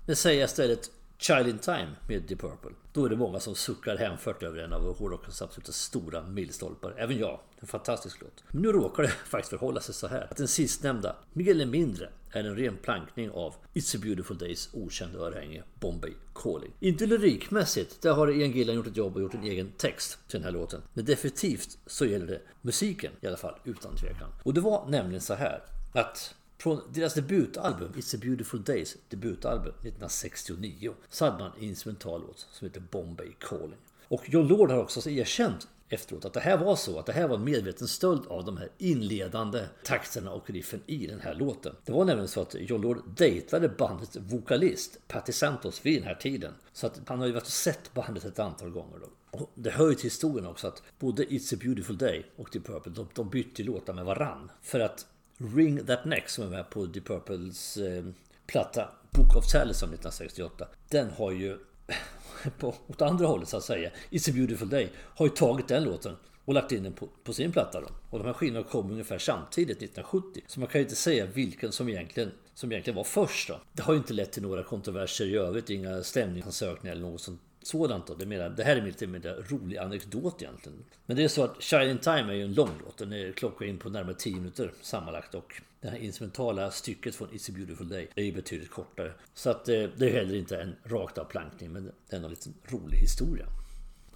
Men 0.05 0.15
säger 0.15 0.39
jag 0.39 0.47
istället 0.47 0.91
Child 1.19 1.47
in 1.47 1.59
Time 1.59 1.87
med 2.07 2.21
Deep 2.21 2.39
Purple. 2.39 2.71
Då 2.93 3.05
är 3.05 3.09
det 3.09 3.15
många 3.15 3.39
som 3.39 3.55
suckar 3.55 3.97
hänfört 3.97 4.43
över 4.43 4.59
en 4.59 4.73
av 4.73 4.97
hårdrockens 4.97 5.41
absoluta 5.41 5.71
stora 5.71 6.23
milstolpar. 6.23 6.93
Även 6.97 7.17
jag. 7.17 7.39
En 7.59 7.67
fantastisk 7.67 8.21
låt. 8.21 8.43
Men 8.51 8.61
nu 8.61 8.71
råkar 8.71 9.03
det 9.03 9.09
faktiskt 9.25 9.49
förhålla 9.49 9.81
sig 9.81 9.95
så 9.95 10.07
här 10.07 10.27
att 10.31 10.37
den 10.37 10.47
sistnämnda, 10.47 11.15
mer 11.33 11.51
eller 11.51 11.65
mindre, 11.65 12.09
är 12.31 12.43
en 12.43 12.55
ren 12.55 12.77
plankning 12.77 13.31
av 13.31 13.55
It's 13.73 13.97
a 13.97 13.99
beautiful 14.03 14.37
days 14.37 14.69
okända 14.73 15.19
örhänge 15.19 15.63
Bombay 15.79 16.13
Calling. 16.35 16.71
Inte 16.79 17.05
lyrikmässigt, 17.05 18.01
där 18.01 18.13
har 18.13 18.31
Ian 18.31 18.51
Gillan 18.51 18.75
gjort 18.75 18.87
ett 18.87 18.97
jobb 18.97 19.15
och 19.15 19.21
gjort 19.21 19.33
en 19.33 19.43
egen 19.43 19.71
text 19.77 20.19
till 20.27 20.39
den 20.39 20.45
här 20.45 20.51
låten. 20.51 20.81
Men 20.93 21.05
definitivt 21.05 21.77
så 21.85 22.05
gäller 22.05 22.27
det 22.27 22.41
musiken 22.61 23.11
i 23.21 23.27
alla 23.27 23.37
fall, 23.37 23.55
utan 23.63 23.95
tvekan. 23.95 24.29
Och 24.43 24.53
det 24.53 24.61
var 24.61 24.87
nämligen 24.87 25.21
så 25.21 25.33
här 25.33 25.63
att 25.93 26.35
från 26.57 26.81
deras 26.93 27.13
debutalbum 27.13 27.91
It's 27.95 28.15
a 28.15 28.19
beautiful 28.21 28.63
days 28.63 28.97
debutalbum 29.09 29.73
1969 29.73 30.93
så 31.09 31.25
hade 31.25 31.37
man 31.37 31.51
en 31.57 31.63
instrumental 31.63 32.21
låt 32.21 32.47
som 32.51 32.67
heter 32.67 32.83
Bombay 32.91 33.31
Calling. 33.39 33.79
Och 34.07 34.23
John 34.29 34.47
Lord 34.47 34.71
har 34.71 34.77
också 34.77 35.09
erkänt 35.09 35.67
efteråt 35.89 36.25
att 36.25 36.33
det 36.33 36.39
här 36.39 36.57
var 36.57 36.75
så, 36.75 36.99
att 36.99 37.05
det 37.05 37.13
här 37.13 37.27
var 37.27 37.35
en 37.35 37.43
medveten 37.43 37.87
stöld 37.87 38.27
av 38.27 38.45
de 38.45 38.57
här 38.57 38.69
inledande 38.77 39.65
takterna 39.83 40.31
och 40.31 40.49
riffen 40.49 40.81
i 40.85 41.07
den 41.07 41.19
här 41.19 41.33
låten. 41.33 41.75
Det 41.85 41.91
var 41.91 42.05
nämligen 42.05 42.27
så 42.27 42.41
att 42.41 42.55
John 42.59 42.81
Lord 42.81 43.01
dejtade 43.17 43.69
bandets 43.69 44.17
vokalist 44.17 44.99
Patti 45.07 45.33
Santos 45.33 45.85
vid 45.85 46.01
den 46.01 46.07
här 46.07 46.15
tiden. 46.15 46.53
Så 46.73 46.87
att 46.87 47.01
han 47.07 47.19
har 47.19 47.27
ju 47.27 47.33
varit 47.33 47.43
och 47.43 47.49
sett 47.49 47.93
bandet 47.93 48.25
ett 48.25 48.39
antal 48.39 48.69
gånger 48.69 48.99
då. 48.99 49.07
Och 49.31 49.51
det 49.55 49.69
hör 49.69 49.89
ju 49.89 49.95
till 49.95 50.03
historien 50.03 50.47
också 50.47 50.67
att 50.67 50.83
både 50.99 51.23
It's 51.23 51.55
a 51.55 51.57
beautiful 51.61 51.97
day 51.97 52.25
och 52.35 52.49
Deep 52.51 52.65
Purple, 52.65 52.91
de, 52.91 53.07
de 53.13 53.29
bytte 53.29 53.63
låtar 53.63 53.93
med 53.93 54.05
varann. 54.05 54.51
För 54.61 54.79
att 54.79 55.05
Ring 55.37 55.85
That 55.85 56.05
Neck 56.05 56.29
som 56.29 56.43
är 56.43 56.49
med 56.49 56.69
på 56.69 56.85
Deep 56.85 57.05
Purples 57.05 57.77
eh, 57.77 58.05
platta 58.47 58.89
Book 59.11 59.35
of 59.35 59.51
Talisman 59.51 59.93
1968. 59.93 60.67
Den 60.89 61.09
har 61.09 61.31
ju 61.31 61.57
på, 62.59 62.75
åt 62.87 63.01
andra 63.01 63.27
hållet 63.27 63.49
så 63.49 63.57
att 63.57 63.63
säga. 63.63 63.91
It's 64.09 64.29
a 64.29 64.33
beautiful 64.33 64.69
day. 64.69 64.89
Har 64.95 65.25
ju 65.25 65.29
tagit 65.29 65.67
den 65.67 65.83
låten 65.83 66.15
och 66.45 66.53
lagt 66.53 66.71
in 66.71 66.83
den 66.83 66.93
på, 66.93 67.09
på 67.23 67.33
sin 67.33 67.51
platta 67.51 67.81
då. 67.81 67.87
Och 68.09 68.19
de 68.19 68.25
här 68.25 68.33
skivorna 68.33 68.63
kom 68.63 68.91
ungefär 68.91 69.17
samtidigt 69.17 69.77
1970. 69.77 70.41
Så 70.47 70.59
man 70.59 70.69
kan 70.69 70.79
ju 70.79 70.83
inte 70.85 70.95
säga 70.95 71.25
vilken 71.25 71.71
som 71.71 71.89
egentligen, 71.89 72.31
som 72.53 72.71
egentligen 72.71 72.97
var 72.97 73.03
först 73.03 73.47
då. 73.47 73.59
Det 73.73 73.81
har 73.81 73.93
ju 73.93 73.97
inte 73.97 74.13
lett 74.13 74.31
till 74.31 74.43
några 74.43 74.63
kontroverser 74.63 75.25
i 75.25 75.37
övrigt. 75.37 75.69
Inga 75.69 76.03
stämningsansökningar 76.03 76.95
eller 76.95 77.07
något 77.07 77.21
sånt 77.21 77.41
sådant 77.67 78.07
då. 78.07 78.13
Det, 78.13 78.25
mera, 78.25 78.49
det 78.49 78.63
här 78.63 78.75
är 78.75 78.81
lite 78.81 79.07
mer 79.07 79.45
rolig 79.49 79.77
anekdot 79.77 80.41
egentligen. 80.41 80.85
Men 81.05 81.17
det 81.17 81.23
är 81.23 81.27
så 81.27 81.43
att 81.43 81.63
Shining 81.63 81.97
Time 81.97 82.31
är 82.31 82.33
ju 82.33 82.43
en 82.43 82.53
lång 82.53 82.71
låt. 82.85 82.97
Den 82.97 83.13
är 83.13 83.31
klockar 83.31 83.65
in 83.65 83.77
på 83.77 83.89
närmare 83.89 84.15
10 84.15 84.35
minuter 84.35 84.71
sammanlagt. 84.81 85.35
Och 85.35 85.61
det 85.81 85.87
här 85.89 85.97
instrumentala 85.97 86.71
stycket 86.71 87.15
från 87.15 87.27
It's 87.27 87.51
a 87.51 87.53
beautiful 87.55 87.89
day 87.89 88.07
är 88.15 88.23
ju 88.23 88.31
betydligt 88.31 88.71
kortare. 88.71 89.11
Så 89.33 89.49
att 89.49 89.69
eh, 89.69 89.83
det 89.95 90.09
är 90.09 90.13
heller 90.13 90.35
inte 90.35 90.61
en 90.61 90.75
rakt 90.83 91.17
av 91.17 91.23
plankning. 91.23 91.71
Men 91.71 91.91
det 92.09 92.15
är 92.15 92.23
en 92.23 92.29
liten 92.29 92.53
rolig 92.63 92.97
historia. 92.97 93.45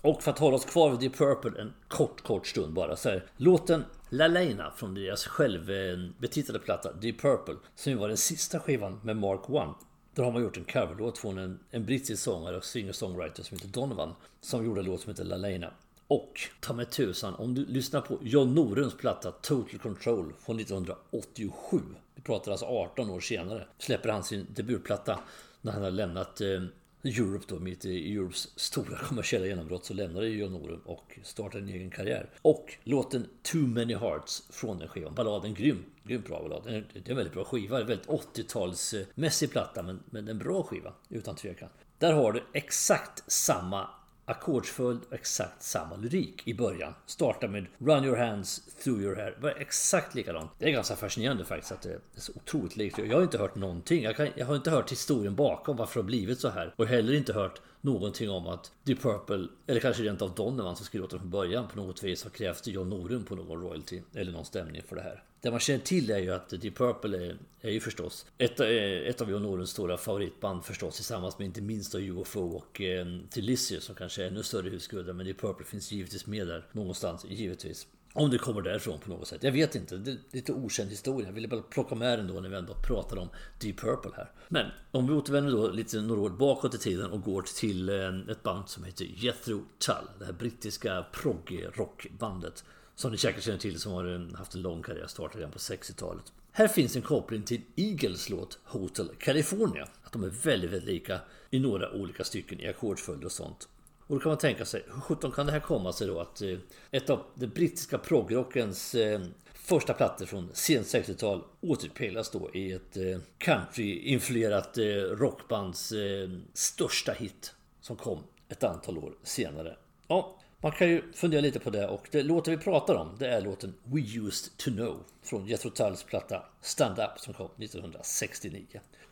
Och 0.02 0.24
för 0.24 0.32
att 0.32 0.40
hålla 0.40 0.56
oss 0.56 0.66
kvar 0.66 0.90
vid 0.90 1.00
Deep 1.00 1.18
Purple 1.18 1.62
en 1.62 1.74
kort, 1.88 2.22
kort 2.22 2.48
stund 2.48 2.74
bara. 2.74 2.96
Så 2.96 3.10
här, 3.10 3.26
låten 3.38 3.84
La 4.10 4.28
Lena 4.28 4.72
från 4.76 4.94
deras 4.94 5.26
självbetitlade 5.26 6.60
eh, 6.60 6.66
platta 6.66 6.94
Deep 6.94 7.22
Purple. 7.22 7.56
Som 7.76 7.98
var 7.98 8.08
den 8.08 8.18
sista 8.18 8.60
skivan 8.60 9.00
med 9.04 9.18
Mark 9.18 9.50
One. 9.50 9.74
Där 10.16 10.24
har 10.24 10.32
man 10.32 10.42
gjort 10.42 10.58
en 10.58 10.64
coverlåt 10.64 11.18
från 11.18 11.38
en, 11.38 11.60
en 11.70 11.86
brittisk 11.86 12.24
sångare 12.24 12.58
och 12.58 12.64
singer-songwriter 12.64 13.44
som 13.44 13.58
heter 13.58 13.70
Donovan. 13.70 14.14
Som 14.42 14.66
gjorde 14.66 14.82
en 14.82 14.86
låt 14.86 15.02
som 15.02 15.10
heter 15.10 15.24
Lalena. 15.24 15.74
Och 16.08 16.40
ta 16.60 16.74
mig 16.74 16.86
tusan, 16.86 17.36
om 17.36 17.56
du 17.56 17.66
lyssnar 17.66 18.02
på 18.02 18.18
John 18.22 18.56
Norens 18.56 18.98
platta 18.98 19.32
Total 19.32 19.80
Control 19.80 20.34
från 20.40 20.60
1987. 20.60 21.80
Vi 22.16 22.22
pratar 22.22 22.52
alltså 22.52 22.66
18 22.66 23.10
år 23.10 23.20
senare. 23.20 23.68
Släpper 23.78 24.10
han 24.10 24.24
sin 24.24 24.48
debutplatta 24.50 25.20
när 25.62 25.72
han 25.72 25.84
har 25.84 25.92
lämnat 25.92 26.42
eh, 26.42 26.62
Europe 27.04 27.46
då, 27.48 27.60
mitt 27.60 27.86
i 27.86 28.16
Europes 28.16 28.60
stora 28.60 28.98
kommersiella 28.98 29.46
genombrott 29.46 29.86
så 29.86 29.94
lämnade 29.94 30.28
John 30.28 30.52
Norum 30.52 30.82
och 30.86 31.20
startade 31.24 31.64
en 31.64 31.70
egen 31.70 31.92
karriär. 31.92 32.30
Och 32.42 32.74
låten 32.84 33.28
Too 33.42 33.68
Many 33.68 33.96
Hearts 33.96 34.44
från 34.50 34.80
den 34.80 34.88
skivan. 34.88 35.16
Balladen, 35.16 35.54
grym, 35.54 35.86
grym 36.04 36.22
bra 36.22 36.42
ballad. 36.42 36.64
Det 36.66 37.00
är 37.06 37.10
en 37.10 37.16
väldigt 37.16 37.34
bra 37.34 37.44
skiva, 37.44 37.82
en 37.82 37.88
väldigt 37.88 38.08
80-talsmässig 38.08 39.48
platta 39.48 39.84
men, 39.84 40.04
men 40.06 40.28
en 40.28 40.38
bra 40.38 40.64
skiva 40.64 40.94
utan 41.10 41.36
tvekan. 41.36 41.70
Där 41.98 42.14
har 42.14 42.32
du 42.32 42.44
exakt 42.54 43.32
samma 43.32 43.90
ackordsföljd 44.26 45.00
och 45.10 45.14
exakt 45.14 45.64
samma 45.64 45.96
lyrik 45.96 46.48
i 46.48 46.54
början. 46.54 46.94
Startar 47.06 47.48
med 47.48 47.66
Run 47.78 48.06
your 48.06 48.18
hands 48.18 48.62
through 48.84 49.02
your 49.02 49.16
hair. 49.16 49.32
Det 49.36 49.44
var 49.44 49.50
exakt 49.50 50.16
likadant. 50.16 50.52
Det 50.60 50.66
är 50.66 50.72
ganska 50.72 50.96
fascinerande 50.96 51.46
faktiskt 51.46 51.72
att 51.72 51.82
det 51.82 51.90
är 51.90 52.00
så 52.16 52.32
otroligt 52.36 52.76
likt. 52.76 52.98
Jag 52.98 53.16
har 53.16 53.24
inte 53.24 53.38
hört 53.38 53.56
någonting. 53.56 54.04
Jag, 54.04 54.16
kan, 54.16 54.28
jag 54.36 54.46
har 54.46 54.56
inte 54.56 54.72
hört 54.72 54.92
historien 54.92 55.36
bakom 55.36 55.78
varför 55.78 55.94
det 56.00 56.04
har 56.04 56.08
blivit 56.08 56.40
så 56.40 56.50
här. 56.50 56.74
Och 56.76 56.88
heller 56.88 57.14
inte 57.14 57.34
hört 57.34 57.62
någonting 57.82 58.30
om 58.30 58.48
att 58.48 58.72
Deep 58.84 59.02
Purple, 59.02 59.48
eller 59.68 59.80
kanske 59.80 60.04
rent 60.04 60.22
av 60.22 60.36
Donovan 60.36 60.76
som 60.76 60.86
skrev 60.86 61.02
låten 61.02 61.20
från 61.20 61.30
början 61.30 61.68
på 61.68 61.78
något 61.78 62.04
vis 62.04 62.24
har 62.24 62.30
krävt 62.30 62.68
John 62.68 62.90
Norum 62.90 63.24
på 63.24 63.36
någon 63.36 63.62
royalty 63.62 64.02
eller 64.14 64.32
någon 64.32 64.46
stämning 64.46 64.82
för 64.88 64.96
det 64.96 65.02
här. 65.02 65.24
Det 65.42 65.52
man 65.52 65.60
känner 65.60 65.80
till 65.80 66.12
är 66.12 66.18
ju 66.18 66.34
att 66.34 66.50
Deep 66.50 66.76
Purple 66.76 67.18
är, 67.18 67.38
är 67.62 67.72
ju 67.72 67.80
förstås 67.80 68.26
ett, 68.38 68.60
eh, 68.60 68.68
ett 69.10 69.22
av 69.22 69.32
John 69.32 69.44
Norums 69.44 69.70
stora 69.70 69.98
favoritband 69.98 70.66
förstås 70.66 70.96
tillsammans 70.96 71.40
med 71.40 71.46
inte 71.46 71.62
minst 71.62 71.96
UFO 71.96 72.42
och 72.42 72.82
eh, 72.82 73.06
Tillissier 73.30 73.80
som 73.80 73.96
kanske 73.96 74.24
är 74.24 74.28
ännu 74.28 74.44
större 74.44 74.70
husgudar 74.70 75.14
men 75.14 75.26
Deep 75.26 75.42
Purple 75.42 75.66
finns 75.66 75.92
givetvis 75.92 76.28
med 76.28 76.48
där 76.48 76.66
någonstans, 76.72 77.26
givetvis. 77.30 77.88
Om 78.14 78.30
det 78.30 78.38
kommer 78.38 78.62
därifrån 78.62 79.00
på 79.00 79.10
något 79.10 79.28
sätt. 79.28 79.44
Jag 79.44 79.52
vet 79.52 79.76
inte. 79.76 79.98
Det 79.98 80.12
är 80.12 80.18
lite 80.32 80.54
okänd 80.54 80.90
historia. 80.90 81.28
Jag 81.28 81.34
ville 81.34 81.48
bara 81.48 81.62
plocka 81.62 81.96
med 81.96 82.20
den 82.20 82.28
då 82.28 82.34
när 82.34 82.50
vi 82.50 82.56
ändå 82.56 82.74
pratar 82.74 83.18
om 83.18 83.30
Deep 83.60 83.80
Purple 83.80 84.12
här. 84.16 84.32
Men 84.48 84.66
om 84.92 85.08
vi 85.08 85.14
återvänder 85.14 85.52
då 85.52 85.70
lite 85.70 86.02
några 86.02 86.22
år 86.22 86.30
bakåt 86.30 86.76
i 86.76 86.78
tiden 86.78 87.12
och 87.12 87.22
går 87.22 87.42
till 87.42 87.90
eh, 87.90 88.32
ett 88.32 88.44
band 88.44 88.70
som 88.70 88.84
heter 88.84 89.06
Jethro 89.06 89.64
Tull. 89.80 90.10
Det 90.20 90.26
här 90.26 90.34
brittiska 90.34 91.06
proggrockbandet 91.12 92.64
Som 92.96 93.12
ni 93.12 93.18
säkert 93.18 93.44
känner 93.44 93.60
till 93.60 93.80
som 93.80 93.92
har 93.92 94.14
eh, 94.14 94.38
haft 94.38 94.56
en 94.56 94.62
lång 94.62 94.84
karriär, 94.84 95.08
startade 95.08 95.40
redan 95.40 95.52
på 95.52 95.60
60-talet. 95.60 96.34
Här 96.52 96.68
finns 96.68 96.96
en 96.96 97.02
koppling 97.02 97.44
till 97.44 97.62
Eagles 97.76 98.30
låt 98.30 98.60
Hotel 98.64 99.10
California. 99.20 99.88
Att 100.04 100.12
de 100.12 100.24
är 100.24 100.30
väldigt, 100.30 100.72
väldigt 100.72 100.90
lika 100.90 101.20
i 101.50 101.60
några 101.60 101.92
olika 101.92 102.24
stycken 102.24 102.60
i 102.60 102.68
ackordsföljd 102.68 103.24
och 103.24 103.32
sånt. 103.32 103.68
Och 104.12 104.18
då 104.18 104.24
kan 104.24 104.30
man 104.30 104.38
tänka 104.38 104.66
sig, 104.66 104.84
hur 104.94 105.02
sjutton 105.02 105.32
kan 105.32 105.46
det 105.46 105.52
här 105.52 105.60
komma 105.60 105.94
sig 105.94 106.08
då 106.08 106.20
att 106.20 106.42
eh, 106.42 106.58
ett 106.92 107.10
av 107.10 107.24
den 107.36 107.50
brittiska 107.50 107.98
proggrockens 107.98 108.96
eh, 108.96 109.22
första 109.54 109.94
plattor 109.94 110.26
från 110.26 110.50
sent 110.54 110.88
60-tal 110.88 111.44
återspeglas 111.62 112.32
då 112.32 112.50
i 112.54 112.72
ett 112.72 112.98
eh, 112.98 113.20
country-influerat 113.38 114.78
eh, 114.78 114.84
rockbands 115.18 115.92
eh, 115.92 116.30
största 116.54 117.12
hit 117.12 117.54
som 117.82 117.96
kom 117.96 118.24
ett 118.50 118.64
antal 118.64 118.98
år 118.98 119.14
senare. 119.24 119.76
Ja, 120.08 120.40
man 120.62 120.72
kan 120.72 120.90
ju 120.90 121.04
fundera 121.14 121.42
lite 121.42 121.60
på 121.60 121.70
det 121.70 121.88
och 121.88 122.08
det 122.12 122.24
låten 122.24 122.58
vi 122.58 122.64
pratar 122.64 122.96
om 122.96 123.16
det 123.20 123.28
är 123.28 123.42
låten 123.42 123.74
We 123.84 124.00
Used 124.00 124.58
To 124.58 124.72
Know 124.72 125.04
från 125.24 125.46
Jethro 125.46 125.70
Tulls 125.70 126.04
platta 126.04 126.46
Stand 126.62 127.00
Up 127.00 127.20
som 127.20 127.34
kom 127.34 127.50
1969. 127.58 128.66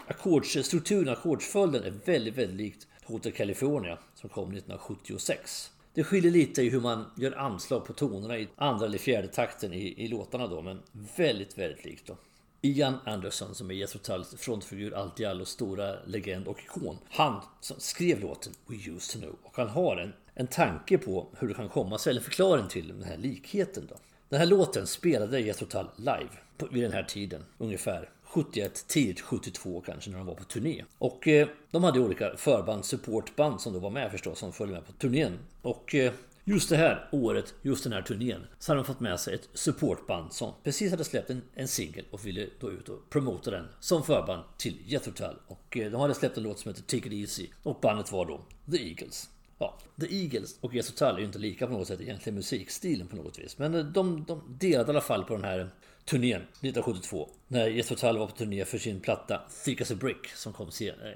Ackordsstrukturen, 0.07 1.09
ackordsföljden 1.09 1.83
är 1.83 1.93
väldigt, 2.05 2.37
väldigt 2.37 2.57
likt 2.57 2.87
Hotel 3.13 3.31
California 3.31 3.97
som 4.15 4.29
kom 4.29 4.43
1976. 4.43 5.71
Det 5.93 6.03
skiljer 6.03 6.31
lite 6.31 6.61
i 6.61 6.69
hur 6.69 6.81
man 6.81 7.05
gör 7.17 7.31
anslag 7.37 7.85
på 7.85 7.93
tonerna 7.93 8.37
i 8.37 8.47
andra 8.55 8.85
eller 8.85 8.97
fjärde 8.97 9.27
takten 9.27 9.73
i, 9.73 10.03
i 10.03 10.07
låtarna 10.07 10.47
då, 10.47 10.61
men 10.61 10.79
väldigt, 11.15 11.57
väldigt 11.57 11.85
likt 11.85 12.07
då. 12.07 12.17
Ian 12.61 12.97
Anderson 13.05 13.55
som 13.55 13.71
är 13.71 13.75
Jethro 13.75 13.99
Tulls 13.99 14.35
frontfigur, 14.37 14.93
allt 14.93 15.19
i 15.19 15.25
allo 15.25 15.45
stora 15.45 15.95
legend 16.05 16.47
och 16.47 16.59
ikon. 16.59 16.97
Han 17.09 17.41
som 17.59 17.79
skrev 17.79 18.19
låten 18.19 18.53
We 18.67 18.75
Used 18.75 19.21
To 19.21 19.27
Know 19.27 19.35
och 19.43 19.57
han 19.57 19.69
har 19.69 19.97
en, 19.97 20.13
en 20.33 20.47
tanke 20.47 20.97
på 20.97 21.27
hur 21.39 21.47
det 21.47 21.53
kan 21.53 21.69
komma 21.69 21.97
sig, 21.97 22.11
eller 22.11 22.21
förklaring 22.21 22.67
till 22.67 22.87
den 22.87 23.03
här 23.03 23.17
likheten 23.17 23.87
då. 23.89 23.95
Den 24.29 24.39
här 24.39 24.47
låten 24.47 24.87
spelade 24.87 25.39
Jethro 25.39 25.65
Tull 25.65 25.87
live 25.97 26.29
på, 26.57 26.67
vid 26.71 26.83
den 26.83 26.91
här 26.91 27.03
tiden 27.03 27.45
ungefär 27.57 28.09
71, 28.29 28.87
tidigt 28.87 29.21
72 29.21 29.81
kanske 29.85 30.09
när 30.09 30.17
de 30.17 30.27
var 30.27 30.35
på 30.35 30.43
turné. 30.43 30.83
Och 30.97 31.27
eh, 31.27 31.47
de 31.71 31.83
hade 31.83 31.99
olika 31.99 32.37
förband, 32.37 32.85
supportband 32.85 33.61
som 33.61 33.73
då 33.73 33.79
var 33.79 33.89
med 33.89 34.11
förstås, 34.11 34.39
som 34.39 34.53
följde 34.53 34.75
med 34.75 34.85
på 34.85 34.91
turnén. 34.91 35.39
Och 35.61 35.95
eh, 35.95 36.13
just 36.43 36.69
det 36.69 36.77
här 36.77 37.09
året, 37.11 37.53
just 37.61 37.83
den 37.83 37.93
här 37.93 38.01
turnén, 38.01 38.41
så 38.59 38.71
hade 38.71 38.81
de 38.81 38.85
fått 38.85 38.99
med 38.99 39.19
sig 39.19 39.35
ett 39.35 39.49
supportband 39.53 40.33
som 40.33 40.53
precis 40.63 40.91
hade 40.91 41.03
släppt 41.03 41.29
en, 41.29 41.41
en 41.55 41.67
singel 41.67 42.05
och 42.11 42.25
ville 42.25 42.47
då 42.59 42.71
ut 42.71 42.89
och 42.89 43.09
promota 43.09 43.51
den 43.51 43.67
som 43.79 44.03
förband 44.03 44.43
till 44.57 44.77
Jethro 44.85 45.11
Tull. 45.11 45.35
Och 45.47 45.77
eh, 45.77 45.91
de 45.91 46.01
hade 46.01 46.13
släppt 46.15 46.37
en 46.37 46.43
låt 46.43 46.59
som 46.59 46.69
heter 46.69 46.83
Take 46.83 47.07
It 47.07 47.13
Easy 47.13 47.47
och 47.63 47.79
bandet 47.81 48.11
var 48.11 48.25
då 48.25 48.41
The 48.71 48.89
Eagles. 48.89 49.29
Ja, 49.59 49.77
The 49.99 50.15
Eagles 50.23 50.55
och 50.61 50.73
Jethro 50.73 50.93
Tull 50.93 51.15
är 51.15 51.19
ju 51.19 51.25
inte 51.25 51.39
lika 51.39 51.67
på 51.67 51.73
något 51.73 51.87
sätt 51.87 52.01
egentligen 52.01 52.35
musikstilen 52.35 53.07
på 53.07 53.15
något 53.15 53.39
vis. 53.39 53.57
Men 53.57 53.75
eh, 53.75 53.85
de, 53.85 54.25
de 54.27 54.57
delade 54.59 54.89
i 54.89 54.89
alla 54.89 55.01
fall 55.01 55.23
på 55.23 55.35
den 55.35 55.43
här 55.43 55.69
turnén 56.09 56.41
1972. 56.41 57.29
När 57.47 57.67
Jethro 57.67 57.95
Tull 57.95 58.17
var 58.17 58.27
på 58.27 58.35
turné 58.35 58.65
för 58.65 58.77
sin 58.77 58.99
platta 58.99 59.41
Thick 59.65 59.81
as 59.81 59.91
a 59.91 59.95
Brick 59.95 60.27
som 60.27 60.53
kom 60.53 60.71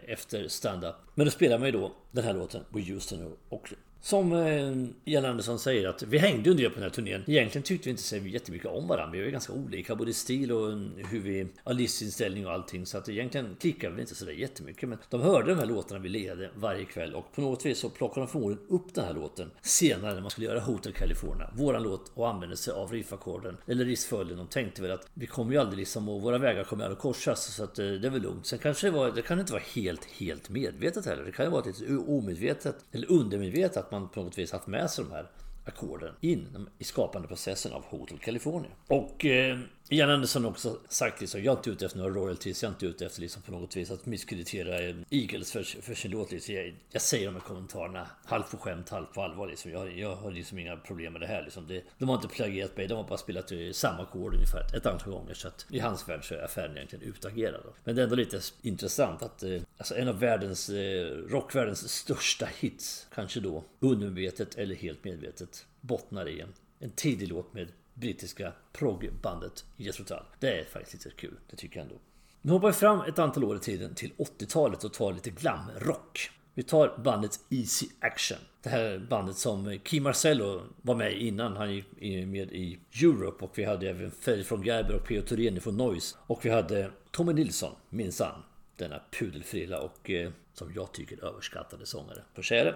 efter 0.08 0.48
stand-up. 0.48 0.96
Men 1.16 1.26
då 1.26 1.32
spelar 1.32 1.58
man 1.58 1.66
ju 1.66 1.72
då 1.72 1.96
den 2.12 2.24
här 2.24 2.34
låten 2.34 2.64
We 2.70 2.80
Used 2.80 3.10
To 3.10 3.16
Know 3.16 3.38
och 3.50 3.74
som 4.04 4.34
eh, 4.34 5.14
Jan 5.14 5.26
Andersson 5.26 5.60
säger 5.60 5.88
att 5.88 6.04
vi 6.04 6.18
hängde 6.18 6.50
en 6.50 6.58
del 6.58 6.70
på 6.70 6.76
den 6.76 6.84
här 6.84 6.90
turnén. 6.90 7.24
Egentligen 7.28 7.64
tyckte 7.64 7.86
vi 7.86 7.92
inte 7.92 8.04
så 8.04 8.18
jättemycket 8.18 8.68
om 8.68 8.88
varandra. 8.88 9.18
Vi 9.18 9.24
var 9.24 9.32
ganska 9.32 9.54
olika 9.54 9.96
både 9.96 10.12
i 10.12 10.14
stil 10.14 10.52
och 10.52 10.72
hur 11.10 11.20
vi... 11.20 11.48
Ja, 11.64 11.72
livsinställning 11.72 12.48
och 12.48 12.54
allting. 12.54 12.86
Så 12.86 12.98
att 12.98 13.10
egentligen 13.10 13.56
klickade 13.60 13.96
vi 13.96 14.02
inte 14.02 14.16
sådär 14.16 14.32
jättemycket. 14.32 14.90
Men 14.90 14.98
de 15.10 15.22
hörde 15.22 15.50
de 15.50 15.60
här 15.60 15.66
låtarna 15.66 16.00
vi 16.00 16.10
lirade 16.10 16.50
varje 16.56 16.86
kväll. 16.86 17.14
Och 17.14 17.32
på 17.36 17.42
något 17.42 17.66
vis 17.66 17.80
så 17.80 17.90
plockade 17.90 18.26
de 18.26 18.28
förmodligen 18.28 18.64
upp 18.70 18.94
den 18.94 19.06
här 19.06 19.14
låten 19.14 19.52
senare 19.62 20.14
när 20.14 20.22
man 20.22 20.32
skulle 20.32 20.48
göra 20.48 20.60
Hotel 20.60 20.94
California. 20.94 21.50
Våran 21.56 21.84
låt 21.84 22.12
och 22.14 22.30
använde 22.30 22.58
sig 22.58 22.74
av 22.74 22.92
riffackorden. 22.92 23.58
Eller 23.68 23.86
rifföljden. 23.86 24.38
De 24.38 24.48
tänkte 24.48 24.82
väl 24.82 24.92
att 24.92 25.08
vi 25.14 25.28
kommer 25.28 25.52
ju 25.52 25.58
aldrig 25.58 25.80
liksom 25.80 26.10
och 26.10 26.22
våra 26.22 26.38
vägar 26.38 26.64
kommer 26.64 26.84
aldrig 26.84 27.00
korsas. 27.00 27.56
Så 27.56 27.64
att 27.64 27.80
eh, 27.80 27.86
det 27.86 28.08
är 28.08 28.12
väl 28.12 28.22
lugnt. 28.22 28.46
Sen 28.46 28.60
kanske 28.60 28.88
det 28.88 28.92
var... 28.92 29.12
Det 29.12 29.22
kan 29.22 29.40
inte 29.40 29.54
vara 29.54 29.64
helt, 29.76 30.06
helt 30.06 30.50
medvetet 30.50 31.06
heller. 31.06 31.24
Det 31.24 31.32
kan 31.32 31.46
ju 31.46 31.52
vara 31.52 31.66
lite 31.66 31.98
omedvetet 31.98 32.76
eller 32.92 33.12
undermedvetet 33.12 33.93
man 33.94 34.10
på 34.10 34.24
något 34.24 34.38
vis 34.38 34.52
haft 34.52 34.68
med 34.68 34.90
sig 34.90 35.06
de 35.06 35.12
här 35.12 35.28
ackorden 35.66 36.16
in 36.22 36.70
i 36.78 36.84
skapandeprocessen 36.84 37.74
av 37.74 37.84
Hotel 37.84 38.20
California. 38.20 38.72
Och 38.88 39.26
eh, 39.26 39.60
Jan 39.90 40.10
Andersson 40.10 40.44
har 40.44 40.52
också 40.52 40.80
sagt 40.90 41.22
liksom, 41.22 41.44
jag 41.44 41.54
är 41.54 41.58
inte 41.58 41.70
ute 41.70 41.86
efter 41.86 42.00
några 42.00 42.14
royalties, 42.14 42.64
jag 42.64 42.70
är 42.70 42.74
inte 42.74 42.86
ute 42.86 43.06
efter 43.06 43.22
liksom 43.22 43.42
på 43.42 43.52
något 43.52 43.76
vis 43.76 43.92
att 43.92 44.06
misskreditera 44.06 45.04
Eagles 45.10 45.52
för, 45.52 45.64
för 45.64 45.94
sin 45.94 46.12
låt. 46.12 46.32
Liksom. 46.32 46.56
Jag, 46.56 46.76
jag 46.92 47.02
säger 47.02 47.26
de 47.26 47.34
här 47.36 47.42
kommentarerna 47.42 48.08
halvt 48.26 48.52
på 48.52 48.58
skämt, 48.58 48.90
halvt 48.90 49.14
på 49.14 49.22
allvar. 49.22 49.48
Liksom. 49.48 49.72
Jag, 49.72 49.98
jag 49.98 50.16
har 50.16 50.32
liksom 50.32 50.60
inga 50.60 50.78
problem 50.78 51.14
med 51.14 51.22
det 51.22 51.28
här. 51.28 51.44
Liksom. 51.44 51.68
Det, 51.68 51.84
de 51.98 52.10
har 52.10 52.16
inte 52.16 52.28
plagierat 52.28 52.78
mig, 52.78 52.88
de 52.88 52.94
har 52.94 53.04
bara 53.04 53.18
spelat 53.18 53.52
samma 53.72 54.04
ackord 54.04 54.34
ungefär 54.34 54.62
ett, 54.62 54.74
ett 54.74 54.86
antal 54.86 55.14
gånger. 55.14 55.34
Så 55.34 55.48
att 55.48 55.66
i 55.70 55.80
hans 55.80 56.10
värld 56.10 56.28
så 56.28 56.36
är 56.36 56.44
affären 56.44 56.78
egentligen 56.78 57.06
utagerad. 57.06 57.62
Men 57.84 57.96
det 57.96 58.02
är 58.02 58.04
ändå 58.04 58.16
lite 58.16 58.40
intressant 58.62 59.22
att 59.22 59.44
eh, 59.44 59.62
alltså 59.78 59.96
en 59.96 60.08
av 60.08 60.20
världens, 60.20 60.70
eh, 60.70 61.06
rockvärldens 61.08 61.90
största 61.90 62.48
hits, 62.60 63.08
kanske 63.16 63.40
då 63.40 63.64
undermedvetet 63.80 64.56
eller 64.56 64.76
helt 64.76 65.04
medvetet, 65.04 65.66
bottnar 65.82 66.30
i 66.30 66.40
en, 66.40 66.54
en 66.80 66.90
tidig 66.90 67.28
låt 67.28 67.54
med 67.54 67.68
brittiska 67.94 68.54
proggbandet 68.74 69.66
Jethro 69.78 70.06
Det 70.40 70.60
är 70.60 70.66
faktiskt 70.66 71.06
lite 71.06 71.16
kul, 71.16 71.40
det 71.50 71.56
tycker 71.56 71.78
jag 71.78 71.84
ändå. 71.84 72.00
Nu 72.42 72.52
hoppar 72.52 72.68
vi 72.68 72.74
fram 72.74 73.02
ett 73.02 73.20
antal 73.20 73.44
år 73.44 73.56
i 73.56 73.60
tiden 73.60 73.96
till 73.96 74.14
80-talet 74.14 74.84
och 74.84 74.94
tar 74.94 75.14
lite 75.14 75.30
glamrock. 75.30 76.32
Vi 76.54 76.64
tar 76.64 76.98
bandet 77.04 77.40
Easy 77.50 77.88
Action. 78.00 78.38
Det 78.62 78.70
här 78.70 79.08
bandet 79.10 79.38
som 79.38 79.80
Kim 79.84 80.04
Marcello 80.04 80.62
var 80.82 80.96
med 80.96 81.14
i 81.14 81.28
innan 81.28 81.58
han 81.58 81.74
gick 81.74 81.86
med 82.28 82.52
i 82.52 82.80
Europe. 83.02 83.46
Och 83.46 83.58
vi 83.58 83.64
hade 83.66 83.90
även 83.90 84.12
Ferry 84.12 84.44
från 84.44 84.64
Gerber 84.64 84.96
och 84.96 85.08
P.O. 85.08 85.22
Thorén 85.22 85.62
från 85.62 85.78
Noise. 85.78 86.18
Och 86.28 86.46
vi 86.46 86.50
hade 86.50 86.92
Tommy 87.12 87.34
Nilsson, 87.34 87.76
minsann. 87.90 88.44
Denna 88.78 89.02
pudelfrilla 89.12 89.80
och 89.80 90.10
eh, 90.10 90.32
som 90.54 90.74
jag 90.76 90.92
tycker 90.92 91.26
överskattade 91.26 91.86
sångare. 91.86 92.24
För 92.34 92.44
det 92.64 92.76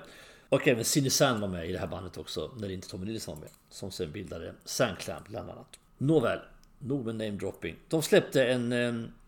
och 0.49 0.67
även 0.67 0.85
Cindy 0.85 1.09
Sand 1.09 1.41
var 1.41 1.47
med 1.47 1.69
i 1.69 1.71
det 1.71 1.79
här 1.79 1.87
bandet 1.87 2.17
också, 2.17 2.51
när 2.57 2.71
inte 2.71 2.89
Tommy 2.89 3.05
Nilsson 3.05 3.35
var 3.35 3.41
med. 3.41 3.51
Som 3.69 3.91
sen 3.91 4.11
bildade 4.11 4.53
Sandclamp 4.65 5.27
bland 5.27 5.49
annat. 5.49 5.79
Nåväl, 5.97 6.39
nog 6.79 7.05
med 7.05 7.15
namedropping. 7.15 7.75
De 7.87 8.01
släppte 8.01 8.45
en, 8.45 8.71
eh, 8.71 8.87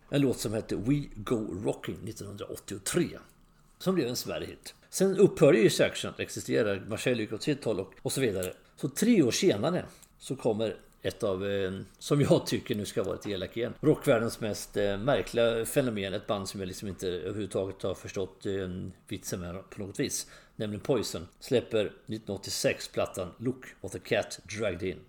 en, 0.10 0.22
låt 0.22 0.40
som 0.40 0.54
hette 0.54 0.76
We 0.76 1.04
Go 1.16 1.54
Rocking 1.64 1.98
1983. 2.08 3.08
Som 3.78 3.96
blev 3.96 4.08
en 4.08 4.16
Sverige-hit. 4.16 4.74
Sen 4.90 5.18
upphörde 5.18 5.58
ju 5.58 5.70
Section 5.70 6.12
att 6.12 6.20
existera, 6.20 6.80
Marcel 6.88 7.20
gick 7.20 7.34
åt 7.34 7.44
sitt 7.44 7.66
håll 7.66 7.80
och, 7.80 7.94
och 8.02 8.12
så 8.12 8.22
vidare. 8.22 8.54
Så 8.76 8.90
tre 8.90 9.24
år 9.24 9.32
senare 9.32 9.86
så 10.20 10.36
kommer 10.36 10.78
ett 11.02 11.24
av, 11.24 11.48
eh, 11.48 11.72
som 12.00 12.22
jag 12.22 12.46
tycker 12.46 12.76
nu 12.76 12.86
ska 12.86 13.04
vara 13.04 13.16
lite 13.16 13.32
elak 13.32 13.58
igen, 13.58 13.74
rockvärldens 13.82 14.40
mest 14.40 14.78
eh, 14.78 14.98
märkliga 14.98 15.66
fenomen. 15.66 16.14
Ett 16.14 16.28
band 16.28 16.50
som 16.50 16.60
jag 16.60 16.68
liksom 16.68 16.88
inte 16.88 17.08
överhuvudtaget 17.08 17.84
har 17.84 17.94
förstått 17.94 18.46
eh, 18.46 18.70
vitsen 19.08 19.40
med 19.40 19.70
på 19.70 19.82
något 19.82 20.00
vis. 20.00 20.28
Nämligen 20.56 20.82
Poison. 20.82 21.28
Släpper 21.40 21.86
1986 21.86 22.88
plattan 22.88 23.32
Look 23.38 23.66
What 23.82 23.92
The 23.92 24.00
Cat 24.00 24.40
Dragged 24.44 24.84
In. 24.84 25.00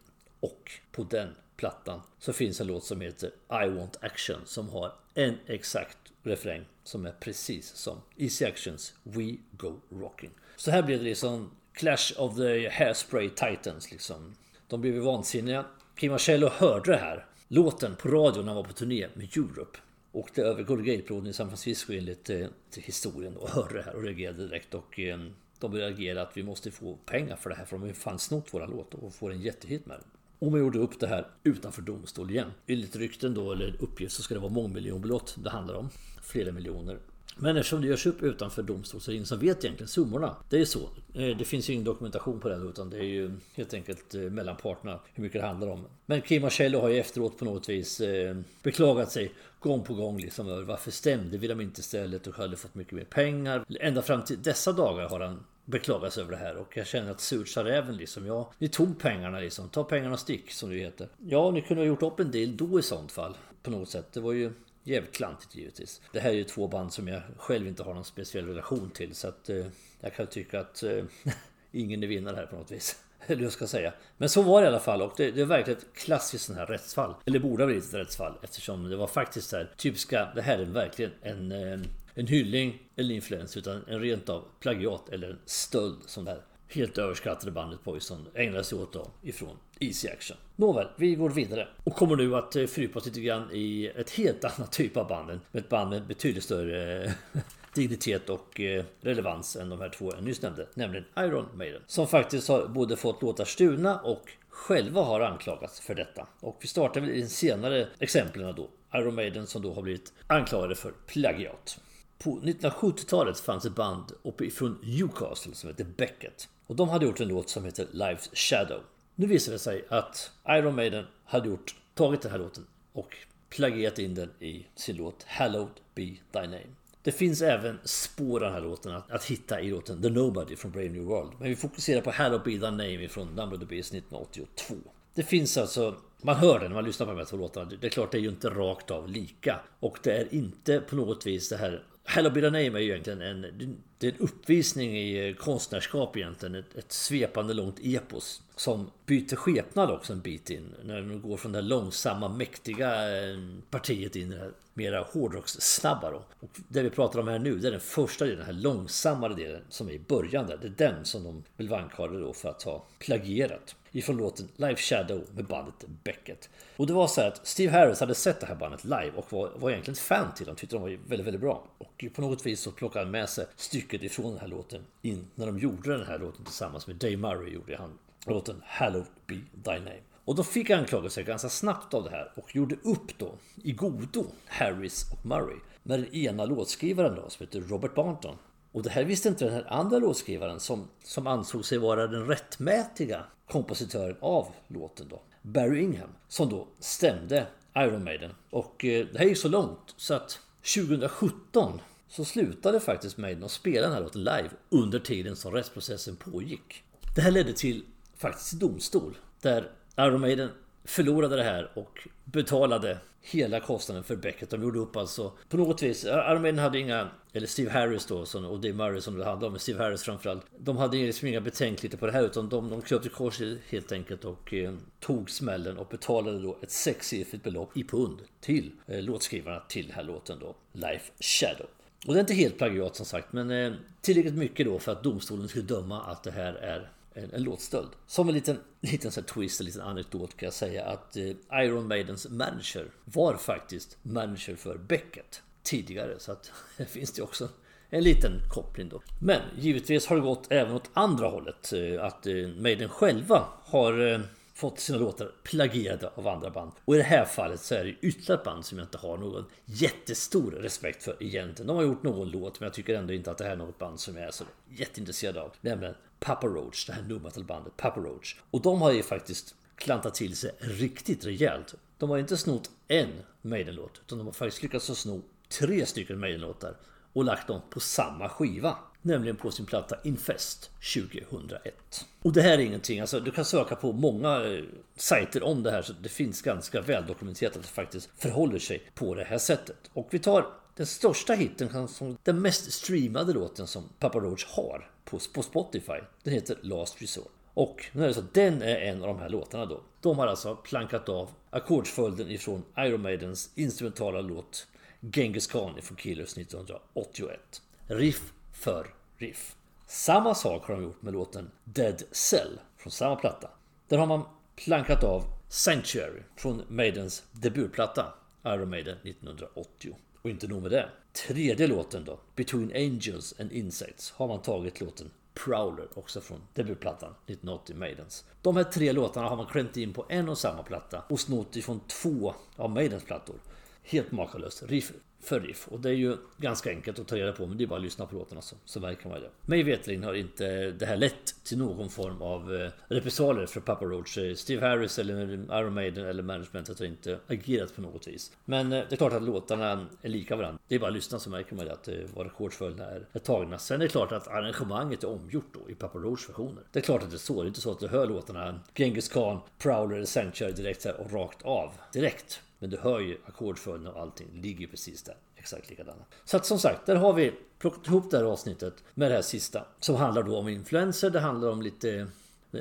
Och 0.41 0.71
på 0.93 1.03
den 1.03 1.29
plattan 1.57 2.01
så 2.19 2.33
finns 2.33 2.61
en 2.61 2.67
låt 2.67 2.85
som 2.85 3.01
heter 3.01 3.31
I 3.65 3.69
Want 3.69 3.97
Action 4.01 4.41
som 4.45 4.69
har 4.69 4.93
en 5.15 5.35
exakt 5.47 5.99
refräng 6.23 6.65
som 6.85 7.07
är 7.07 7.13
precis 7.13 7.75
som 7.75 8.01
Easy 8.17 8.45
Actions 8.45 8.95
We 9.03 9.37
Go 9.53 9.81
Rocking. 9.89 10.31
Så 10.57 10.71
här 10.71 10.83
blir 10.83 10.99
det 10.99 11.05
liksom 11.05 11.51
Clash 11.73 12.13
of 12.17 12.37
the 12.37 12.69
Hairspray 12.69 13.31
Titans 13.31 13.91
liksom. 13.91 14.35
De 14.69 14.81
blev 14.81 14.95
ju 14.95 15.01
vansinniga. 15.01 15.65
Kim 16.01 16.13
Marcello 16.13 16.49
hörde 16.49 16.91
det 16.91 16.97
här 16.97 17.27
låten 17.49 17.97
på 17.97 18.09
radio 18.09 18.41
när 18.41 18.47
han 18.47 18.57
var 18.57 18.65
på 18.65 18.73
turné 18.73 19.09
med 19.15 19.37
Europe. 19.37 19.79
Åkte 20.13 20.43
över 20.43 20.63
Golden 20.63 20.87
Gate-bron 20.87 21.27
i 21.27 21.33
San 21.33 21.49
Francisco 21.49 21.93
enligt 21.93 22.31
eh, 22.31 22.47
historien 22.77 23.37
och 23.37 23.49
hörde 23.49 23.75
det 23.75 23.83
här 23.83 23.97
och 23.97 24.03
reagerade 24.03 24.47
direkt. 24.47 24.75
Och 24.75 25.01
eh, 25.01 25.19
de 25.59 25.75
reagerade 25.75 26.23
att 26.23 26.37
vi 26.37 26.43
måste 26.43 26.71
få 26.71 26.97
pengar 26.97 27.37
för 27.37 27.51
det 27.51 27.57
här 27.57 27.65
för 27.65 27.77
de 27.77 27.81
har 27.81 27.89
ju 27.89 27.95
fan 27.95 28.19
snott 28.19 28.55
våran 28.55 28.71
låt 28.71 28.95
och 28.95 29.15
får 29.15 29.33
en 29.33 29.41
jättehit 29.41 29.87
med 29.87 29.97
den. 29.97 30.07
Och 30.39 30.53
man 30.53 30.61
gjorde 30.61 30.79
upp 30.79 31.01
det 31.01 31.07
här 31.07 31.27
utanför 31.45 31.83
domstol 31.83 32.31
igen. 32.31 32.51
Enligt 32.67 32.97
rykten 32.97 33.35
då, 33.35 33.53
eller 33.53 33.77
uppgift, 33.81 34.17
så 34.17 34.23
ska 34.23 34.35
det 34.35 34.41
vara 34.41 34.53
mångmiljonbelopp 34.53 35.31
det 35.37 35.51
handlar 35.51 35.75
om. 35.75 35.89
Flera 36.23 36.53
miljoner. 36.53 36.99
Men 37.37 37.57
eftersom 37.57 37.81
det 37.81 37.87
görs 37.87 38.07
upp 38.07 38.23
utanför 38.23 38.63
domstol 38.63 39.01
så 39.01 39.11
är 39.11 39.13
det 39.13 39.17
ingen 39.17 39.27
som 39.27 39.39
vet 39.39 39.65
egentligen 39.65 39.89
summorna. 39.89 40.37
Det 40.49 40.57
är 40.57 40.61
ju 40.61 40.67
så. 40.67 40.89
Eh, 41.15 41.37
det 41.37 41.45
finns 41.45 41.71
ju 41.71 41.73
ingen 41.73 41.85
dokumentation 41.85 42.41
på 42.41 42.49
det 42.49 42.57
utan 42.57 42.91
det 42.91 42.99
är 42.99 43.03
ju 43.03 43.31
helt 43.55 43.75
enkelt 43.75 44.15
eh, 44.15 44.21
mellan 44.21 44.57
parterna 44.57 45.01
hur 45.15 45.23
mycket 45.23 45.41
det 45.41 45.47
handlar 45.47 45.69
om. 45.69 45.85
Men 46.07 46.23
Kim 46.23 46.43
Marcello 46.43 46.81
har 46.81 46.89
ju 46.89 46.99
efteråt 46.99 47.39
på 47.39 47.45
något 47.45 47.69
vis 47.69 48.01
eh, 48.01 48.37
beklagat 48.63 49.13
sig 49.13 49.33
gång 49.61 49.83
på 49.83 49.95
gång 49.95 50.19
liksom 50.19 50.49
över 50.49 50.63
varför 50.63 50.91
stämde 50.91 51.39
vi 51.39 51.47
dem 51.47 51.61
inte 51.61 51.81
istället 51.81 52.27
och 52.27 52.35
hade 52.35 52.57
fått 52.57 52.75
mycket 52.75 52.93
mer 52.93 53.05
pengar. 53.05 53.65
Ända 53.81 54.03
fram 54.03 54.25
till 54.25 54.43
dessa 54.43 54.73
dagar 54.73 55.09
har 55.09 55.21
han 55.21 55.45
beklagat 55.65 56.13
sig 56.13 56.23
över 56.23 56.33
det 56.33 56.39
här 56.39 56.57
och 56.57 56.77
jag 56.77 56.87
känner 56.87 57.11
att 57.11 57.21
surt 57.21 57.49
sa 57.49 57.65
räven 57.65 57.97
liksom. 57.97 58.27
Ja, 58.27 58.53
ni 58.59 58.69
tog 58.69 58.99
pengarna 58.99 59.41
liksom. 59.41 59.69
Ta 59.69 59.85
pengarna 59.85 60.13
och 60.13 60.21
stick 60.21 60.51
som 60.51 60.71
det 60.71 60.77
heter. 60.77 61.09
Ja, 61.19 61.51
ni 61.51 61.63
kunde 61.63 61.83
ha 61.83 61.87
gjort 61.87 62.03
upp 62.03 62.21
en 62.21 62.31
del 62.31 62.57
då 62.57 62.79
i 62.79 62.83
sånt 62.83 63.13
fall. 63.13 63.37
På 63.63 63.71
något 63.71 63.89
sätt. 63.89 64.13
Det 64.13 64.21
var 64.21 64.33
ju 64.33 64.53
Jävligt 64.85 65.13
klantigt 65.13 65.55
givetvis. 65.55 66.01
Det 66.13 66.21
här 66.21 66.31
är 66.31 66.35
ju 66.35 66.45
två 66.45 66.69
band 66.69 66.93
som 66.93 67.09
jag 67.09 67.23
själv 67.37 67.67
inte 67.67 67.83
har 67.83 67.95
någon 67.95 68.05
speciell 68.05 68.47
relation 68.47 68.91
till 68.91 69.15
så 69.15 69.29
att 69.29 69.51
eh, 69.51 69.67
jag 70.01 70.15
kan 70.15 70.27
tycka 70.27 70.61
att 70.61 70.83
eh, 70.83 71.05
ingen 71.73 72.03
är 72.03 72.07
vinnare 72.07 72.37
här 72.37 72.47
på 72.47 72.57
något 72.57 72.71
vis. 72.71 73.03
Eller 73.27 73.43
jag 73.43 73.53
ska 73.53 73.67
säga. 73.67 73.93
Men 74.17 74.29
så 74.29 74.43
var 74.43 74.61
det 74.61 74.65
i 74.65 74.69
alla 74.69 74.81
fall 74.81 75.03
och 75.03 75.13
det, 75.17 75.31
det 75.31 75.41
är 75.41 75.45
verkligen 75.45 75.79
ett 75.79 75.95
klassiskt 75.95 76.45
sånt 76.45 76.59
här 76.59 76.67
rättsfall. 76.67 77.15
Eller 77.25 77.39
borde 77.39 77.63
ha 77.63 77.67
blivit 77.67 77.85
ett 77.85 77.95
rättsfall 77.95 78.39
eftersom 78.43 78.91
det 78.91 78.97
var 78.97 79.07
faktiskt 79.07 79.53
här 79.53 79.71
typiska. 79.77 80.33
Det 80.35 80.43
här 80.43 80.59
är 80.59 80.65
verkligen 80.65 81.13
en, 81.23 81.53
eh, 81.53 81.81
en 82.15 82.27
hyllning 82.27 82.83
eller 82.97 83.15
influens 83.15 83.57
utan 83.57 83.85
en 83.89 84.01
rent 84.01 84.29
av 84.29 84.45
plagiat 84.61 85.09
eller 85.09 85.31
en 85.31 85.39
stöld 85.45 85.99
som 86.07 86.25
det 86.25 86.31
här 86.31 86.43
helt 86.71 86.99
överskattade 86.99 87.51
bandet 87.51 87.85
Poison 87.85 88.27
ägnade 88.35 88.65
sig 88.65 88.79
åt 88.79 88.93
då 88.93 89.11
ifrån 89.23 89.57
Easy 89.81 90.09
Action. 90.09 90.37
Nåväl, 90.57 90.89
vi 90.97 91.15
går 91.15 91.31
vidare 91.31 91.69
och 91.85 91.95
kommer 91.95 92.17
nu 92.17 92.37
att 92.37 92.57
eh, 92.57 92.67
fördjupa 92.67 92.99
oss 92.99 93.07
lite 93.07 93.21
grann 93.21 93.49
i 93.53 93.87
ett 93.97 94.11
helt 94.11 94.45
annat 94.59 94.73
typ 94.73 94.97
av 94.97 95.09
band. 95.09 95.41
Ett 95.53 95.69
band 95.69 95.91
med 95.91 96.07
betydligt 96.07 96.45
större 96.45 97.05
eh, 97.05 97.13
dignitet 97.75 98.31
och 98.31 98.61
eh, 98.61 98.85
relevans 99.01 99.57
än 99.57 99.69
de 99.69 99.81
här 99.81 99.89
två 99.89 100.13
jag 100.15 100.25
nyss 100.25 100.43
nämnde, 100.43 100.67
nämligen 100.75 101.05
Iron 101.19 101.47
Maiden. 101.55 101.83
Som 101.87 102.07
faktiskt 102.07 102.49
har 102.49 102.67
både 102.67 102.97
fått 102.97 103.23
låtar 103.23 103.45
stulna 103.45 104.01
och 104.01 104.31
själva 104.49 105.03
har 105.03 105.21
anklagats 105.21 105.81
för 105.81 105.95
detta. 105.95 106.27
Och 106.41 106.59
vi 106.61 106.69
startar 106.69 107.01
väl 107.01 107.11
i 107.11 107.21
de 107.21 107.29
senare 107.29 107.89
exemplen 107.99 108.55
då. 108.57 108.71
Iron 108.95 109.15
Maiden 109.15 109.47
som 109.47 109.63
då 109.63 109.75
har 109.75 109.83
blivit 109.83 110.13
anklagade 110.27 110.75
för 110.75 110.93
plagiat. 111.07 111.81
På 112.19 112.41
1970-talet 112.41 113.41
fanns 113.41 113.65
ett 113.65 113.75
band 113.75 114.13
uppe 114.23 114.51
från 114.51 114.79
Newcastle 114.83 115.55
som 115.55 115.71
hette 115.71 115.85
Beckett. 115.85 116.49
Och 116.71 116.77
de 116.77 116.89
hade 116.89 117.07
gjort 117.07 117.21
en 117.21 117.29
låt 117.29 117.49
som 117.49 117.65
heter 117.65 117.87
Life's 117.93 118.31
Shadow. 118.33 118.81
Nu 119.15 119.27
visade 119.27 119.55
det 119.55 119.59
sig 119.59 119.85
att 119.89 120.31
Iron 120.49 120.75
Maiden 120.75 121.05
hade 121.25 121.49
gjort, 121.49 121.75
tagit 121.95 122.23
den 122.23 122.31
här 122.31 122.39
låten 122.39 122.67
och 122.93 123.17
plagierat 123.49 123.99
in 123.99 124.15
den 124.15 124.31
i 124.41 124.67
sin 124.75 124.97
låt 124.97 125.23
Hallowed 125.23 125.75
Be 125.95 126.17
Thy 126.33 126.41
Name. 126.41 126.67
Det 127.03 127.13
finns 127.13 127.43
även 127.43 127.79
spår 127.85 128.37
av 128.37 128.41
den 128.41 128.53
här 128.53 128.61
låten 128.61 128.93
att, 128.93 129.11
att, 129.11 129.25
hitta 129.25 129.61
i 129.61 129.71
låten 129.71 130.03
The 130.03 130.11
Nobody 130.11 130.57
från 130.57 130.71
Brave 130.71 130.89
New 130.89 131.03
World. 131.03 131.33
Men 131.39 131.49
vi 131.49 131.57
fokuserar 131.57 132.01
på 132.01 132.11
Hallowed 132.11 132.45
Be 132.45 132.51
Thy 132.51 132.71
Name 132.71 133.09
från 133.09 133.27
Number 133.27 133.57
of 133.57 133.61
the 133.61 133.67
Beast 133.67 133.95
1982. 133.95 134.75
Det 135.15 135.23
finns 135.23 135.57
alltså, 135.57 135.97
man 136.23 136.37
hör 136.37 136.59
det 136.59 136.69
när 136.69 136.75
man 136.75 136.85
lyssnar 136.85 137.07
på 137.07 137.13
de 137.13 137.19
här 137.19 137.27
två 137.27 137.37
låtarna. 137.37 137.71
Det 137.81 137.87
är 137.87 137.91
klart 137.91 138.13
det 138.13 138.19
är 138.19 138.23
ju 138.23 138.29
inte 138.29 138.49
rakt 138.49 138.91
av 138.91 139.09
lika. 139.09 139.61
Och 139.81 139.99
det 140.03 140.13
är 140.13 140.35
inte 140.35 140.81
på 140.81 140.97
något 140.97 141.27
vis 141.27 141.49
det 141.49 141.57
här 141.57 141.85
Hello 142.05 142.31
Be 142.31 142.41
Name 142.41 142.59
är 142.67 142.79
ju 142.79 142.91
egentligen 142.91 143.23
en, 143.23 143.77
det 144.01 144.07
är 144.07 144.13
en 144.13 144.19
uppvisning 144.19 144.99
i 144.99 145.29
eh, 145.29 145.35
konstnärskap 145.35 146.17
egentligen. 146.17 146.55
Ett, 146.55 146.77
ett 146.77 146.93
svepande 146.93 147.55
långt 147.55 147.79
epos 147.83 148.43
som 148.57 148.91
byter 149.07 149.37
skepnad 149.37 149.91
också 149.91 150.13
en 150.13 150.21
bit 150.21 150.51
in. 150.51 150.75
När 150.85 151.01
de 151.01 151.23
går 151.23 151.37
från 151.37 151.53
det 151.53 151.61
långsamma, 151.61 152.29
mäktiga 152.29 153.19
eh, 153.19 153.39
partiet 153.71 154.17
in 154.17 154.33
i 154.33 154.37
det 154.37 154.51
mera 154.75 155.03
hårdrockssnabba 155.03 156.11
då. 156.11 156.23
Och 156.41 156.51
det 156.69 156.83
vi 156.83 156.91
pratar 156.91 157.21
om 157.21 157.29
här 157.29 157.39
nu, 157.39 157.59
det 157.59 157.69
är 157.69 157.73
den 157.73 157.81
första 157.81 158.25
delen, 158.25 158.39
den 158.39 158.47
här 158.47 158.63
långsammare 158.63 159.35
delen 159.35 159.63
som 159.69 159.89
är 159.89 159.93
i 159.93 159.99
början 159.99 160.47
där. 160.47 160.59
Det 160.63 160.67
är 160.67 160.91
den 160.91 161.05
som 161.05 161.25
de 161.25 161.45
vill 161.57 161.69
vankade 161.69 162.21
då 162.21 162.33
för 162.33 162.49
att 162.49 162.63
ha 162.63 162.85
plagierat 162.99 163.77
ifrån 163.93 164.17
låten 164.17 164.49
Life 164.57 164.83
Shadow 164.83 165.25
med 165.35 165.45
bandet 165.45 165.85
Beckett. 166.05 166.49
Och 166.77 166.87
det 166.87 166.93
var 166.93 167.07
så 167.07 167.21
att 167.21 167.47
Steve 167.47 167.73
Harris 167.73 168.01
hade 168.01 168.15
sett 168.15 168.41
det 168.41 168.47
här 168.47 168.55
bandet 168.55 168.85
live 168.85 169.13
och 169.17 169.33
var, 169.33 169.51
var 169.57 169.71
egentligen 169.71 169.95
ett 169.95 169.99
fan 169.99 170.35
till 170.35 170.47
dem, 170.47 170.57
tyckte 170.57 170.77
de 170.77 170.83
var 170.83 170.89
väldigt, 170.89 171.27
väldigt 171.27 171.41
bra. 171.41 171.65
Och 171.79 172.05
på 172.15 172.23
något 172.23 172.47
vis 172.47 172.61
så 172.61 172.71
plockade 172.71 173.05
han 173.05 173.11
med 173.11 173.29
sig 173.29 173.47
stycken 173.57 173.90
stycket 173.91 174.13
ifrån 174.13 174.31
den 174.31 174.41
här 174.41 174.49
låten 174.49 174.87
in 175.03 175.27
när 175.35 175.47
de 175.47 175.59
gjorde 175.59 175.97
den 175.99 176.07
här 176.07 176.19
låten 176.19 176.45
tillsammans 176.45 176.87
med 176.87 176.97
Dave 176.97 177.17
Murray 177.17 177.55
gjorde 177.55 177.77
han 177.77 177.99
låten 178.27 178.63
Hallowed 178.65 179.07
Be 179.27 179.41
Thy 179.65 179.79
Name. 179.79 180.03
Och 180.25 180.35
då 180.35 180.45
fick 180.45 180.71
anklagelser 180.71 181.23
ganska 181.23 181.49
snabbt 181.49 181.95
av 181.95 182.05
det 182.05 182.11
här 182.11 182.33
och 182.37 182.57
gjorde 182.57 182.75
upp 182.75 183.19
då 183.19 183.35
i 183.63 183.73
godo 183.73 184.27
Harris 184.47 185.13
och 185.13 185.27
Murray 185.27 185.57
med 185.83 186.01
den 186.01 186.15
ena 186.15 186.45
låtskrivaren 186.45 187.15
då 187.15 187.31
som 187.31 187.47
heter 187.47 187.61
Robert 187.61 187.95
Barnton. 187.95 188.37
Och 188.73 188.83
det 188.83 188.91
här 188.91 189.05
visste 189.05 189.29
inte 189.29 189.45
den 189.45 189.55
här 189.55 189.73
andra 189.73 189.99
låtskrivaren 189.99 190.61
som, 190.61 190.89
som 191.05 191.27
ansåg 191.27 191.65
sig 191.65 191.79
vara 191.79 192.07
den 192.07 192.27
rättmätiga 192.27 193.25
kompositören 193.47 194.17
av 194.21 194.47
låten 194.69 195.07
då. 195.09 195.23
Barry 195.43 195.83
Ingham. 195.83 196.11
Som 196.29 196.49
då 196.49 196.69
stämde 196.79 197.47
Iron 197.77 198.05
Maiden. 198.05 198.31
Och 198.51 198.85
eh, 198.85 199.07
det 199.13 199.19
här 199.19 199.27
gick 199.27 199.39
så 199.39 199.49
långt 199.49 199.95
så 199.97 200.15
att 200.15 200.39
2017 200.75 201.81
så 202.11 202.25
slutade 202.25 202.81
faktiskt 202.81 203.17
Maiden 203.17 203.45
att 203.45 203.51
spela 203.51 203.87
den 203.87 203.93
här 203.93 204.01
låten 204.01 204.25
live 204.25 204.51
under 204.69 204.99
tiden 204.99 205.37
som 205.37 205.53
rättsprocessen 205.53 206.17
pågick. 206.17 206.83
Det 207.15 207.21
här 207.21 207.31
ledde 207.31 207.53
till 207.53 207.85
faktiskt 208.17 208.53
domstol 208.53 209.17
där 209.41 209.71
Iron 209.99 210.21
Maiden 210.21 210.51
förlorade 210.85 211.37
det 211.37 211.43
här 211.43 211.71
och 211.75 212.09
betalade 212.25 212.99
hela 213.23 213.61
kostnaden 213.61 214.05
för 214.05 214.17
Beckett. 214.17 214.51
De 214.51 214.63
gjorde 214.63 214.79
upp 214.79 214.97
alltså 214.97 215.33
på 215.49 215.57
något 215.57 215.83
vis. 215.83 216.05
Iron 216.05 216.43
Maiden 216.43 216.59
hade 216.59 216.79
inga, 216.79 217.09
eller 217.33 217.47
Steve 217.47 217.71
Harris 217.71 218.07
då 218.07 218.19
och 218.19 218.61
Dave 218.61 218.73
Murray 218.73 219.01
som 219.01 219.19
det 219.19 219.25
handlade 219.25 219.47
om, 219.47 219.53
men 219.53 219.61
Steve 219.61 219.83
Harris 219.83 220.03
framförallt. 220.03 220.47
De 220.59 220.77
hade 220.77 220.97
liksom 220.97 221.29
inga 221.29 221.41
betänkligheter 221.41 221.99
på 221.99 222.07
det 222.07 222.13
här 222.13 222.23
utan 222.23 222.49
de, 222.49 222.71
de 222.71 222.83
kröp 222.83 223.03
till 223.03 223.11
kors 223.11 223.41
helt 223.69 223.93
enkelt 223.93 224.25
och 224.25 224.55
eh, 224.55 224.75
tog 225.01 225.31
smällen 225.31 225.79
och 225.79 225.87
betalade 225.87 226.39
då 226.39 226.59
ett 226.63 226.71
sexsiffrigt 226.71 227.45
belopp 227.45 227.77
i 227.77 227.85
pund 227.85 228.19
till 228.41 228.73
eh, 228.87 229.03
låtskrivarna 229.03 229.63
till 229.69 229.87
den 229.87 229.95
här 229.95 230.03
låten 230.03 230.39
då, 230.39 230.57
Life 230.73 231.13
Shadow. 231.21 231.67
Och 232.07 232.15
det 232.15 232.19
är 232.19 232.21
inte 232.21 232.35
helt 232.35 232.59
plagiat 232.59 232.97
som 232.97 233.07
sagt 233.07 233.33
men 233.33 233.51
eh, 233.51 233.73
tillräckligt 234.01 234.35
mycket 234.35 234.67
då 234.67 234.79
för 234.79 234.93
att 234.93 235.03
domstolen 235.03 235.49
skulle 235.49 235.65
döma 235.65 236.03
att 236.03 236.23
det 236.23 236.31
här 236.31 236.53
är 236.55 236.91
en, 237.15 237.35
en 237.35 237.43
låtstöld. 237.43 237.89
Som 238.07 238.29
en 238.29 238.35
liten, 238.35 238.59
liten 238.81 239.13
så 239.13 239.23
twist, 239.23 239.61
en 239.61 239.67
liten 239.67 239.83
anekdot 239.83 240.37
kan 240.37 240.47
jag 240.47 240.53
säga 240.53 240.85
att 240.85 241.17
eh, 241.17 241.31
Iron 241.53 241.89
Maidens 241.89 242.29
manager 242.29 242.87
var 243.05 243.37
faktiskt 243.37 243.97
manager 244.03 244.57
för 244.57 244.79
Beckett 244.79 245.43
tidigare. 245.63 246.15
Så 246.19 246.33
att 246.33 246.53
det 246.77 246.87
finns 246.87 247.13
det 247.13 247.23
också 247.23 247.49
en 247.91 248.05
liten 248.05 248.33
koppling 248.51 248.89
då. 248.89 249.03
Men 249.21 249.41
givetvis 249.59 250.07
har 250.07 250.17
det 250.17 250.23
gått 250.23 250.53
även 250.53 250.75
åt 250.75 250.91
andra 250.93 251.29
hållet. 251.29 251.73
Eh, 251.73 252.05
att 252.05 252.27
Maiden 252.57 252.89
själva 252.89 253.45
har 253.65 254.23
fått 254.61 254.81
sina 254.81 254.99
låtar 254.99 255.33
plagierade 255.43 256.11
av 256.15 256.29
andra 256.29 256.51
band. 256.51 256.73
Och 256.85 256.95
i 256.95 256.99
det 256.99 257.05
här 257.05 257.25
fallet 257.25 257.61
så 257.61 257.75
är 257.75 257.85
det 257.85 257.91
ytterligare 257.91 258.41
ett 258.41 258.45
band 258.45 258.65
som 258.65 258.79
jag 258.79 258.85
inte 258.85 258.99
har 258.99 259.19
någon 259.19 259.45
jättestor 259.65 260.51
respekt 260.51 261.03
för 261.03 261.23
egentligen. 261.23 261.67
De 261.67 261.77
har 261.77 261.83
gjort 261.83 262.03
någon 262.03 262.31
låt 262.31 262.61
men 262.61 262.67
jag 262.67 262.75
tycker 262.75 262.95
ändå 262.95 263.13
inte 263.13 263.31
att 263.31 263.39
det 263.39 263.45
här 263.45 263.53
är 263.53 263.57
något 263.57 263.79
band 263.79 264.01
som 264.01 264.17
jag 264.17 264.27
är 264.27 264.31
så 264.31 264.45
jätteintresserad 264.69 265.37
av. 265.37 265.53
Nämligen 265.61 265.95
Papa 266.21 266.47
Roach, 266.47 266.87
det 266.87 266.93
här 266.93 267.03
nu 267.03 267.19
bandet 267.43 267.77
Papa 267.77 268.01
Roach. 268.01 268.37
Och 268.51 268.63
de 268.63 268.83
har 268.83 268.93
ju 268.93 269.03
faktiskt 269.03 269.55
klantat 269.75 270.15
till 270.15 270.37
sig 270.37 270.51
riktigt 270.59 271.27
rejält. 271.27 271.75
De 271.99 272.11
har 272.11 272.19
inte 272.19 272.37
snott 272.37 272.71
en 272.89 273.13
Maiden-låt 273.43 274.01
utan 274.07 274.19
de 274.19 274.27
har 274.27 274.33
faktiskt 274.33 274.63
lyckats 274.63 274.87
sno 274.87 275.23
tre 275.59 275.87
stycken 275.87 276.21
Maiden-låtar 276.21 276.77
och 277.13 277.25
lagt 277.25 277.49
dem 277.49 277.61
på 277.71 277.81
samma 277.81 278.29
skiva. 278.29 278.77
Nämligen 279.03 279.37
på 279.37 279.51
sin 279.51 279.67
platta 279.67 279.97
Infest 280.05 280.71
2001. 280.95 282.07
Och 282.23 282.33
det 282.33 282.43
här 282.43 282.53
är 282.53 282.59
ingenting, 282.59 283.01
alltså 283.01 283.21
du 283.21 283.31
kan 283.31 283.45
söka 283.45 283.77
på 283.77 283.93
många 283.93 284.45
eh, 284.45 284.65
sajter 284.97 285.43
om 285.43 285.63
det 285.63 285.71
här 285.71 285.83
så 285.83 285.93
det 285.93 286.09
finns 286.09 286.43
ganska 286.43 286.81
väldokumenterat 286.81 287.57
att 287.57 287.63
det 287.63 287.69
faktiskt 287.69 288.11
förhåller 288.19 288.59
sig 288.59 288.83
på 288.95 289.15
det 289.15 289.25
här 289.25 289.39
sättet. 289.39 289.91
Och 289.93 290.09
vi 290.11 290.19
tar 290.19 290.47
den 290.77 290.87
största 290.87 291.33
hitten, 291.33 291.89
den 292.23 292.43
mest 292.43 292.73
streamade 292.73 293.33
låten 293.33 293.67
som 293.67 293.85
Papa 293.99 294.19
Roach 294.19 294.47
har 294.47 294.91
på, 295.05 295.19
på 295.35 295.43
Spotify. 295.43 295.99
Den 296.23 296.35
heter 296.35 296.59
Last 296.63 297.03
Resort. 297.03 297.33
Och 297.55 297.85
nu 297.93 298.03
är 298.03 298.09
det 298.09 298.15
så 298.15 298.21
att 298.21 298.35
den 298.35 298.63
är 298.63 298.77
en 298.77 299.03
av 299.03 299.09
de 299.09 299.19
här 299.19 299.29
låtarna 299.29 299.67
då. 299.67 299.81
De 300.01 300.19
har 300.19 300.27
alltså 300.27 300.57
plankat 300.57 301.09
av 301.09 301.31
ackordsföljden 301.51 302.31
ifrån 302.31 302.63
Iron 302.79 303.03
Maidens 303.03 303.51
instrumentala 303.55 304.21
låt 304.21 304.67
Genghis 305.01 305.47
Khan 305.47 305.83
från 305.83 305.97
Killers 305.97 306.39
1981. 306.39 307.63
Riff 307.87 308.33
för 308.61 308.87
riff. 309.17 309.57
Samma 309.87 310.35
sak 310.35 310.67
har 310.67 310.75
de 310.75 310.83
gjort 310.83 311.03
med 311.03 311.13
låten 311.13 311.51
Dead 311.65 312.03
Cell 312.11 312.61
från 312.77 312.91
samma 312.91 313.17
platta. 313.17 313.51
Där 313.89 313.99
har 313.99 314.07
man 314.07 314.23
plankat 314.57 315.05
av 315.05 315.23
Sanctuary 315.49 316.23
från 316.37 316.63
Maidens 316.69 317.23
debutplatta 317.33 318.15
Iron 318.47 318.71
Maiden 318.71 318.97
1980. 319.05 319.97
Och 320.23 320.31
inte 320.31 320.49
nog 320.49 320.63
med 320.63 320.71
det. 320.71 320.89
Tredje 321.13 321.67
låten 321.67 322.05
då, 322.05 322.21
Between 322.35 322.73
Angels 322.75 323.41
and 323.41 323.53
Insects, 323.53 324.11
har 324.11 324.29
man 324.29 324.43
tagit 324.43 324.81
låten 324.81 325.11
Prowler, 325.35 325.89
också 325.95 326.21
från 326.21 326.41
debutplattan 326.55 327.11
1980 327.11 327.77
Maidens. 327.77 328.25
De 328.43 328.57
här 328.57 328.65
tre 328.65 328.93
låtarna 328.93 329.29
har 329.29 329.37
man 329.37 329.47
klämt 329.47 329.77
in 329.77 329.93
på 329.93 330.07
en 330.09 330.29
och 330.29 330.39
samma 330.39 330.63
platta 330.63 331.03
och 331.09 331.21
snott 331.21 331.57
ifrån 331.57 331.81
två 331.81 332.35
av 332.57 332.71
Maidens 332.71 333.05
plattor. 333.05 333.37
Helt 333.83 334.13
makalöst. 334.13 334.63
Riff 334.63 334.93
för 335.23 335.41
riff. 335.41 335.69
Och 335.69 335.81
det 335.81 335.89
är 335.89 335.95
ju 335.95 336.17
ganska 336.39 336.71
enkelt 336.71 336.99
att 336.99 337.09
ta 337.09 337.17
reda 337.17 337.33
på 337.33 337.47
men 337.47 337.59
det 337.59 337.65
är 337.65 337.67
bara 337.67 337.77
att 337.77 337.83
lyssna 337.83 338.07
på 338.07 338.15
låtarna 338.15 338.39
alltså. 338.39 338.57
så, 338.65 338.73
så 338.73 338.81
märker 338.81 339.09
man 339.09 339.21
det. 339.21 339.31
Mig 339.47 339.63
veterligen 339.63 340.05
har 340.05 340.15
inte 340.15 340.71
det 340.71 340.87
här 340.87 340.97
lett 340.97 341.45
till 341.45 341.59
någon 341.59 341.91
form 341.91 342.23
av 342.23 342.55
eh, 342.55 342.71
repressalier 342.89 343.47
för 343.47 343.61
Papa 343.61 343.85
Roach. 343.85 344.19
Eh, 344.19 344.35
Steve 344.35 344.67
Harris 344.67 344.99
eller 344.99 345.33
Iron 345.61 345.75
Maiden 345.75 346.07
eller 346.07 346.23
managementet 346.23 346.79
har 346.79 346.87
inte 346.87 347.19
agerat 347.27 347.77
på 347.77 347.83
något 347.83 348.09
vis. 348.09 348.33
Men 348.45 348.73
eh, 348.73 348.85
det 348.89 348.95
är 348.95 348.97
klart 348.97 349.13
att 349.13 349.23
låtarna 349.23 349.87
är 350.03 350.09
lika 350.09 350.37
varandra. 350.37 350.59
Det 350.69 350.75
är 350.75 350.79
bara 350.79 350.89
att 350.89 350.95
lyssna 350.95 351.19
så 351.19 351.31
märker 351.31 351.55
man 351.55 351.67
det 351.67 351.73
att 351.73 351.89
eh, 351.89 351.95
var 352.15 352.27
ackordsföljderna 352.27 352.91
är, 352.91 353.07
är 353.13 353.19
tagna. 353.19 353.59
Sen 353.59 353.81
är 353.81 353.85
det 353.85 353.91
klart 353.91 354.13
att 354.13 354.29
arrangemanget 354.29 355.05
är 355.05 355.09
omgjort 355.09 355.55
då 355.55 355.71
i 355.71 355.75
Papa 355.75 355.99
Roach 355.99 356.29
versioner. 356.29 356.63
Det 356.73 356.79
är 356.79 356.83
klart 356.83 357.03
att 357.03 357.11
det 357.11 357.17
är 357.17 357.19
så. 357.19 357.43
Det 357.43 357.47
är 357.47 357.49
inte 357.49 357.61
så 357.61 357.73
att 357.73 357.81
du 357.81 357.89
hör 357.89 358.07
låtarna 358.07 358.61
Genghis 358.75 359.09
Khan, 359.09 359.41
Prowler 359.59 359.97
eller 359.97 360.07
Sanctuary 360.07 360.53
direkt 360.53 360.85
här 360.85 361.01
och 361.01 361.13
rakt 361.13 361.43
av. 361.43 361.73
Direkt. 361.93 362.43
Men 362.61 362.71
du 362.71 362.77
hör 362.77 363.01
ju 363.01 363.19
ackordföljden 363.27 363.93
och 363.93 364.01
allting 364.01 364.41
ligger 364.43 364.67
precis 364.67 365.03
där. 365.03 365.17
Exakt 365.37 365.71
likadana. 365.71 366.05
Så 366.25 366.37
att 366.37 366.47
som 366.47 366.59
sagt, 366.59 366.87
där 366.87 366.97
har 366.97 367.13
vi 367.13 367.33
plockat 367.59 367.87
ihop 367.87 368.11
det 368.11 368.17
här 368.17 368.25
avsnittet 368.25 368.85
med 368.95 369.11
det 369.11 369.15
här 369.15 369.23
sista. 369.23 369.65
Som 369.81 369.97
handlar 369.97 370.23
då 370.23 370.37
om 370.37 370.49
influenser. 370.49 371.11
Det 371.11 371.21
handlar 371.21 371.51
om 371.51 371.63
lite... 371.63 372.07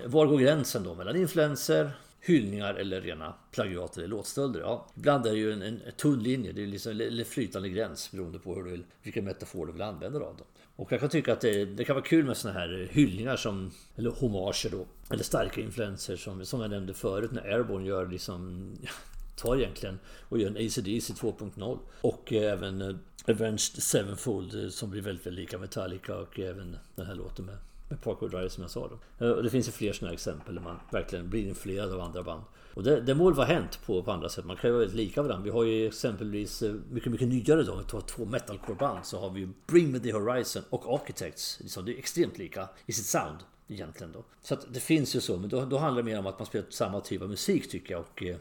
Var 0.06 0.26
går 0.26 0.38
gränsen 0.38 0.84
då 0.84 0.96
mellan 0.96 1.16
influenser, 1.16 1.92
hyllningar 2.22 2.74
eller 2.74 3.02
rena 3.02 3.34
plagiat 3.52 3.98
eller 3.98 4.08
låtstölder? 4.08 4.60
Ja, 4.60 4.88
ibland 4.96 5.26
är 5.26 5.32
det 5.32 5.38
ju 5.38 5.54
en, 5.54 5.62
en, 5.62 5.82
en 5.86 5.92
tunn 5.92 6.24
linje. 6.24 6.52
Det 6.52 6.64
är 6.64 6.68
liksom 6.68 7.02
en 7.02 7.26
flytande 7.26 7.70
gräns 7.70 8.12
beroende 8.12 8.40
på 8.40 8.56
hur 8.56 8.64
du 8.64 8.72
vill, 8.72 8.84
vilken 9.04 9.26
metafor 9.26 9.66
du 9.66 9.72
vill 9.72 9.82
använda 9.82 10.20
av 10.20 10.36
dem. 10.38 10.48
Och 10.76 10.92
jag 10.92 11.00
kan 11.00 11.10
tycka 11.10 11.34
att 11.34 11.42
det, 11.42 11.66
det, 11.66 11.86
kan 11.86 11.96
vara 11.96 12.06
kul 12.06 12.26
med 12.26 12.38
såna 12.38 12.54
här 12.54 12.88
hyllningar 12.92 13.36
som, 13.36 13.72
eller 13.96 14.12
homager 14.12 14.70
då, 14.70 14.86
eller 15.10 15.24
starka 15.24 15.62
influenser 15.62 16.16
som, 16.16 16.46
som 16.46 16.62
jag 16.62 16.70
nämnde 16.70 16.94
förut 16.94 17.32
när 17.32 17.42
Airborne 17.42 17.88
gör 17.88 18.08
liksom 18.08 18.72
tar 19.40 19.58
egentligen 19.58 20.00
och 20.30 20.40
gör 20.40 20.48
en 20.48 20.56
ACDC 20.56 21.14
2.0. 21.14 21.80
Och 22.02 22.34
även 22.34 22.82
eh, 22.82 22.96
Avenged 23.28 23.84
Sevenfold 23.84 24.64
eh, 24.64 24.70
som 24.70 24.90
blir 24.90 25.02
väldigt, 25.02 25.26
väldigt 25.28 25.40
lika 25.40 25.58
Metallica 25.58 26.18
och 26.18 26.40
även 26.40 26.78
den 26.96 27.06
här 27.06 27.16
låten 27.16 27.46
med, 27.46 27.58
med 27.90 28.02
Parkour 28.02 28.30
Drive 28.30 28.50
som 28.50 28.62
jag 28.62 28.72
sa 28.72 28.88
då. 28.88 29.26
Eh, 29.26 29.32
och 29.32 29.44
det 29.44 29.50
finns 29.50 29.68
ju 29.68 29.72
fler 29.72 29.94
sådana 29.94 30.14
exempel 30.14 30.56
där 30.56 30.62
man 30.62 30.80
verkligen 30.92 31.30
blir 31.30 31.48
influerad 31.48 31.94
av 31.94 32.02
andra 32.02 32.24
band. 32.24 32.44
Och 32.74 32.84
det, 32.84 33.02
det 33.02 33.16
må 33.16 33.32
vara 33.32 33.48
hänt 33.48 33.80
på, 33.86 34.04
på 34.04 34.12
andra 34.12 34.30
sätt. 34.30 34.46
Man 34.46 34.56
kan 34.56 34.68
ju 34.70 34.72
vara 34.72 34.80
väldigt 34.80 34.98
lika 34.98 35.22
varandra. 35.22 35.44
Vi 35.44 35.50
har 35.50 35.64
ju 35.64 35.88
exempelvis 35.88 36.64
mycket, 36.92 37.12
mycket 37.12 37.28
nyare 37.28 37.64
då. 37.64 37.72
Om 37.72 37.80
vi 37.80 37.86
tar 37.86 38.02
två 38.02 38.26
metalcore-band 38.26 39.06
så 39.06 39.20
har 39.20 39.30
vi 39.30 39.40
ju 39.40 39.50
Bring 39.68 39.92
Me 39.92 40.00
The 40.00 40.12
Horizon 40.12 40.64
och 40.70 40.94
Architects. 40.94 41.60
Liksom, 41.60 41.86
det 41.86 41.94
är 41.94 41.98
extremt 41.98 42.38
lika 42.38 42.70
i 42.86 42.94
sitt 42.94 43.06
sound 43.06 43.38
egentligen 43.70 44.12
då. 44.12 44.24
Så 44.42 44.54
att 44.54 44.74
det 44.74 44.80
finns 44.80 45.16
ju 45.16 45.22
så, 45.22 45.38
men 45.38 45.50
då, 45.50 45.66
då 45.66 45.78
handlar 45.78 46.04
det 46.04 46.06
mer 46.06 46.20
om 46.20 46.28
att 46.28 46.40
man 46.40 46.46
spelar 46.46 46.68
samma 46.70 47.02
typ 47.02 47.22
av 47.22 47.30
musik 47.30 47.70
tycker 47.70 47.94
jag 47.94 48.02
och 48.02 48.24
eh, 48.24 48.38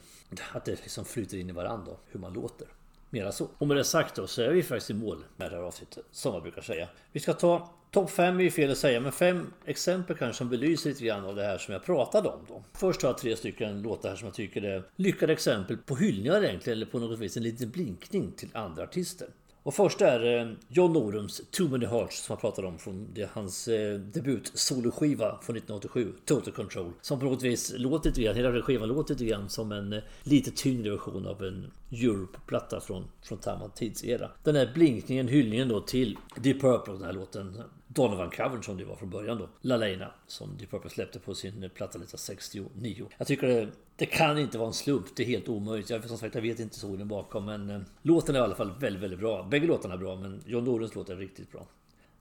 att 0.53 0.65
det 0.65 0.71
liksom 0.71 1.05
flyter 1.05 1.39
in 1.39 1.51
i 1.51 1.53
varandra 1.53 1.93
hur 2.07 2.21
man 2.21 2.33
låter. 2.33 2.69
Mera 3.11 3.33
så. 3.33 3.49
Och 3.59 3.67
med 3.67 3.77
det 3.77 3.85
sagt 3.85 4.15
då 4.15 4.27
så 4.27 4.43
är 4.43 4.49
vi 4.49 4.63
faktiskt 4.63 4.91
i 4.91 4.95
mål 4.95 5.25
med 5.37 5.51
det 5.51 5.57
här 5.57 5.63
avsnittet, 5.63 6.05
som 6.11 6.33
man 6.33 6.43
brukar 6.43 6.63
säga. 6.63 6.89
Vi 7.13 7.21
ska 7.21 7.33
ta 7.33 7.71
topp 7.91 8.11
5 8.11 8.41
är 8.41 8.45
ju 8.45 8.51
fel 8.51 8.71
att 8.71 8.79
säga, 8.79 9.01
men 9.01 9.13
fem 9.13 9.53
exempel 9.65 10.17
kanske 10.17 10.39
som 10.39 10.49
belyser 10.49 10.91
lite 10.91 11.05
grann 11.05 11.25
av 11.25 11.37
det 11.37 11.45
här 11.45 11.59
som 11.59 11.73
jag 11.73 11.85
pratade 11.85 12.29
om 12.29 12.41
då. 12.49 12.63
Först 12.73 13.03
har 13.03 13.09
jag 13.09 13.19
tre 13.19 13.37
stycken 13.37 13.83
låtar 13.83 14.09
här 14.09 14.17
som 14.17 14.27
jag 14.27 14.35
tycker 14.35 14.63
är 14.63 14.83
lyckade 14.97 15.33
exempel 15.33 15.77
på 15.77 15.97
hyllningar 15.97 16.45
egentligen, 16.45 16.77
eller 16.79 16.87
på 16.87 16.99
något 16.99 17.19
vis 17.19 17.37
en 17.37 17.43
liten 17.43 17.71
blinkning 17.71 18.33
till 18.33 18.49
andra 18.53 18.83
artister. 18.83 19.29
Och 19.69 19.75
först 19.75 20.01
är 20.01 20.39
eh, 20.41 20.49
John 20.69 20.93
Norums 20.93 21.41
Too 21.51 21.69
Many 21.69 21.87
Hearts 21.87 22.23
som 22.23 22.33
jag 22.33 22.41
pratade 22.41 22.69
om 22.69 22.79
från 22.79 23.15
hans 23.33 23.69
eh, 23.69 23.99
debut 23.99 24.51
soloskiva 24.55 25.39
från 25.43 25.57
1987, 25.57 26.13
Total 26.25 26.53
Control. 26.53 26.93
Som 27.01 27.19
på 27.19 27.25
något 27.25 27.43
vis 27.43 27.75
låter 27.77 28.11
lite 28.11 28.23
grann, 28.23 28.37
hela 28.37 28.51
den 28.51 28.63
skivan 28.63 28.89
låter 28.89 29.15
lite 29.15 29.25
grann 29.25 29.49
som 29.49 29.73
en 29.73 29.93
eh, 29.93 30.03
lite 30.23 30.51
tyngre 30.51 30.91
version 30.91 31.27
av 31.27 31.45
en 31.45 31.71
Europe-platta 31.93 32.81
från, 32.81 33.05
från 33.23 33.43
samma 33.43 33.69
tidsera. 33.69 34.31
Den 34.45 34.57
här 34.57 34.71
blinkningen, 34.75 35.29
hyllningen 35.29 35.69
då 35.69 35.81
till 35.81 36.17
Deep 36.37 36.61
Purple, 36.61 36.93
den 36.93 37.03
här 37.03 37.13
låten 37.13 37.63
Donovan-covern 37.89 38.63
som 38.63 38.77
det 38.77 38.85
var 38.85 38.97
från 38.97 39.11
början 39.11 39.39
då. 39.39 39.49
Lalaina 39.61 40.11
som 40.27 40.57
Deep 40.59 40.71
Purple 40.71 40.91
släppte 40.91 41.19
på 41.19 41.35
sin 41.35 41.53
platta 41.53 41.99
1969. 41.99 43.07
Jag 43.19 43.27
tycker 43.27 43.47
det, 43.47 43.69
det 43.99 44.07
kan 44.07 44.39
inte 44.39 44.59
vara 44.59 44.69
en 44.69 44.75
slump. 44.75 45.17
Det 45.17 45.23
är 45.23 45.27
helt 45.27 45.49
omöjligt. 45.49 45.91
Jag, 45.91 46.09
som 46.09 46.19
sagt, 46.19 46.35
jag 46.35 46.43
vet 46.43 46.61
inte 46.61 46.75
historien 46.75 47.09
bakom 47.09 47.45
men 47.45 47.71
eh, 47.71 47.81
låten 48.03 48.35
är 48.35 48.39
i 48.39 48.43
alla 48.43 48.55
fall 48.55 48.73
väldigt, 48.81 49.03
väldigt 49.03 49.19
bra. 49.19 49.43
Bägge 49.43 49.67
låtarna 49.67 49.95
är 49.95 49.99
bra 49.99 50.17
men 50.17 50.43
John 50.47 50.65
Lorens 50.65 50.95
låt 50.95 51.09
är 51.09 51.17
riktigt 51.17 51.53
bra. 51.53 51.67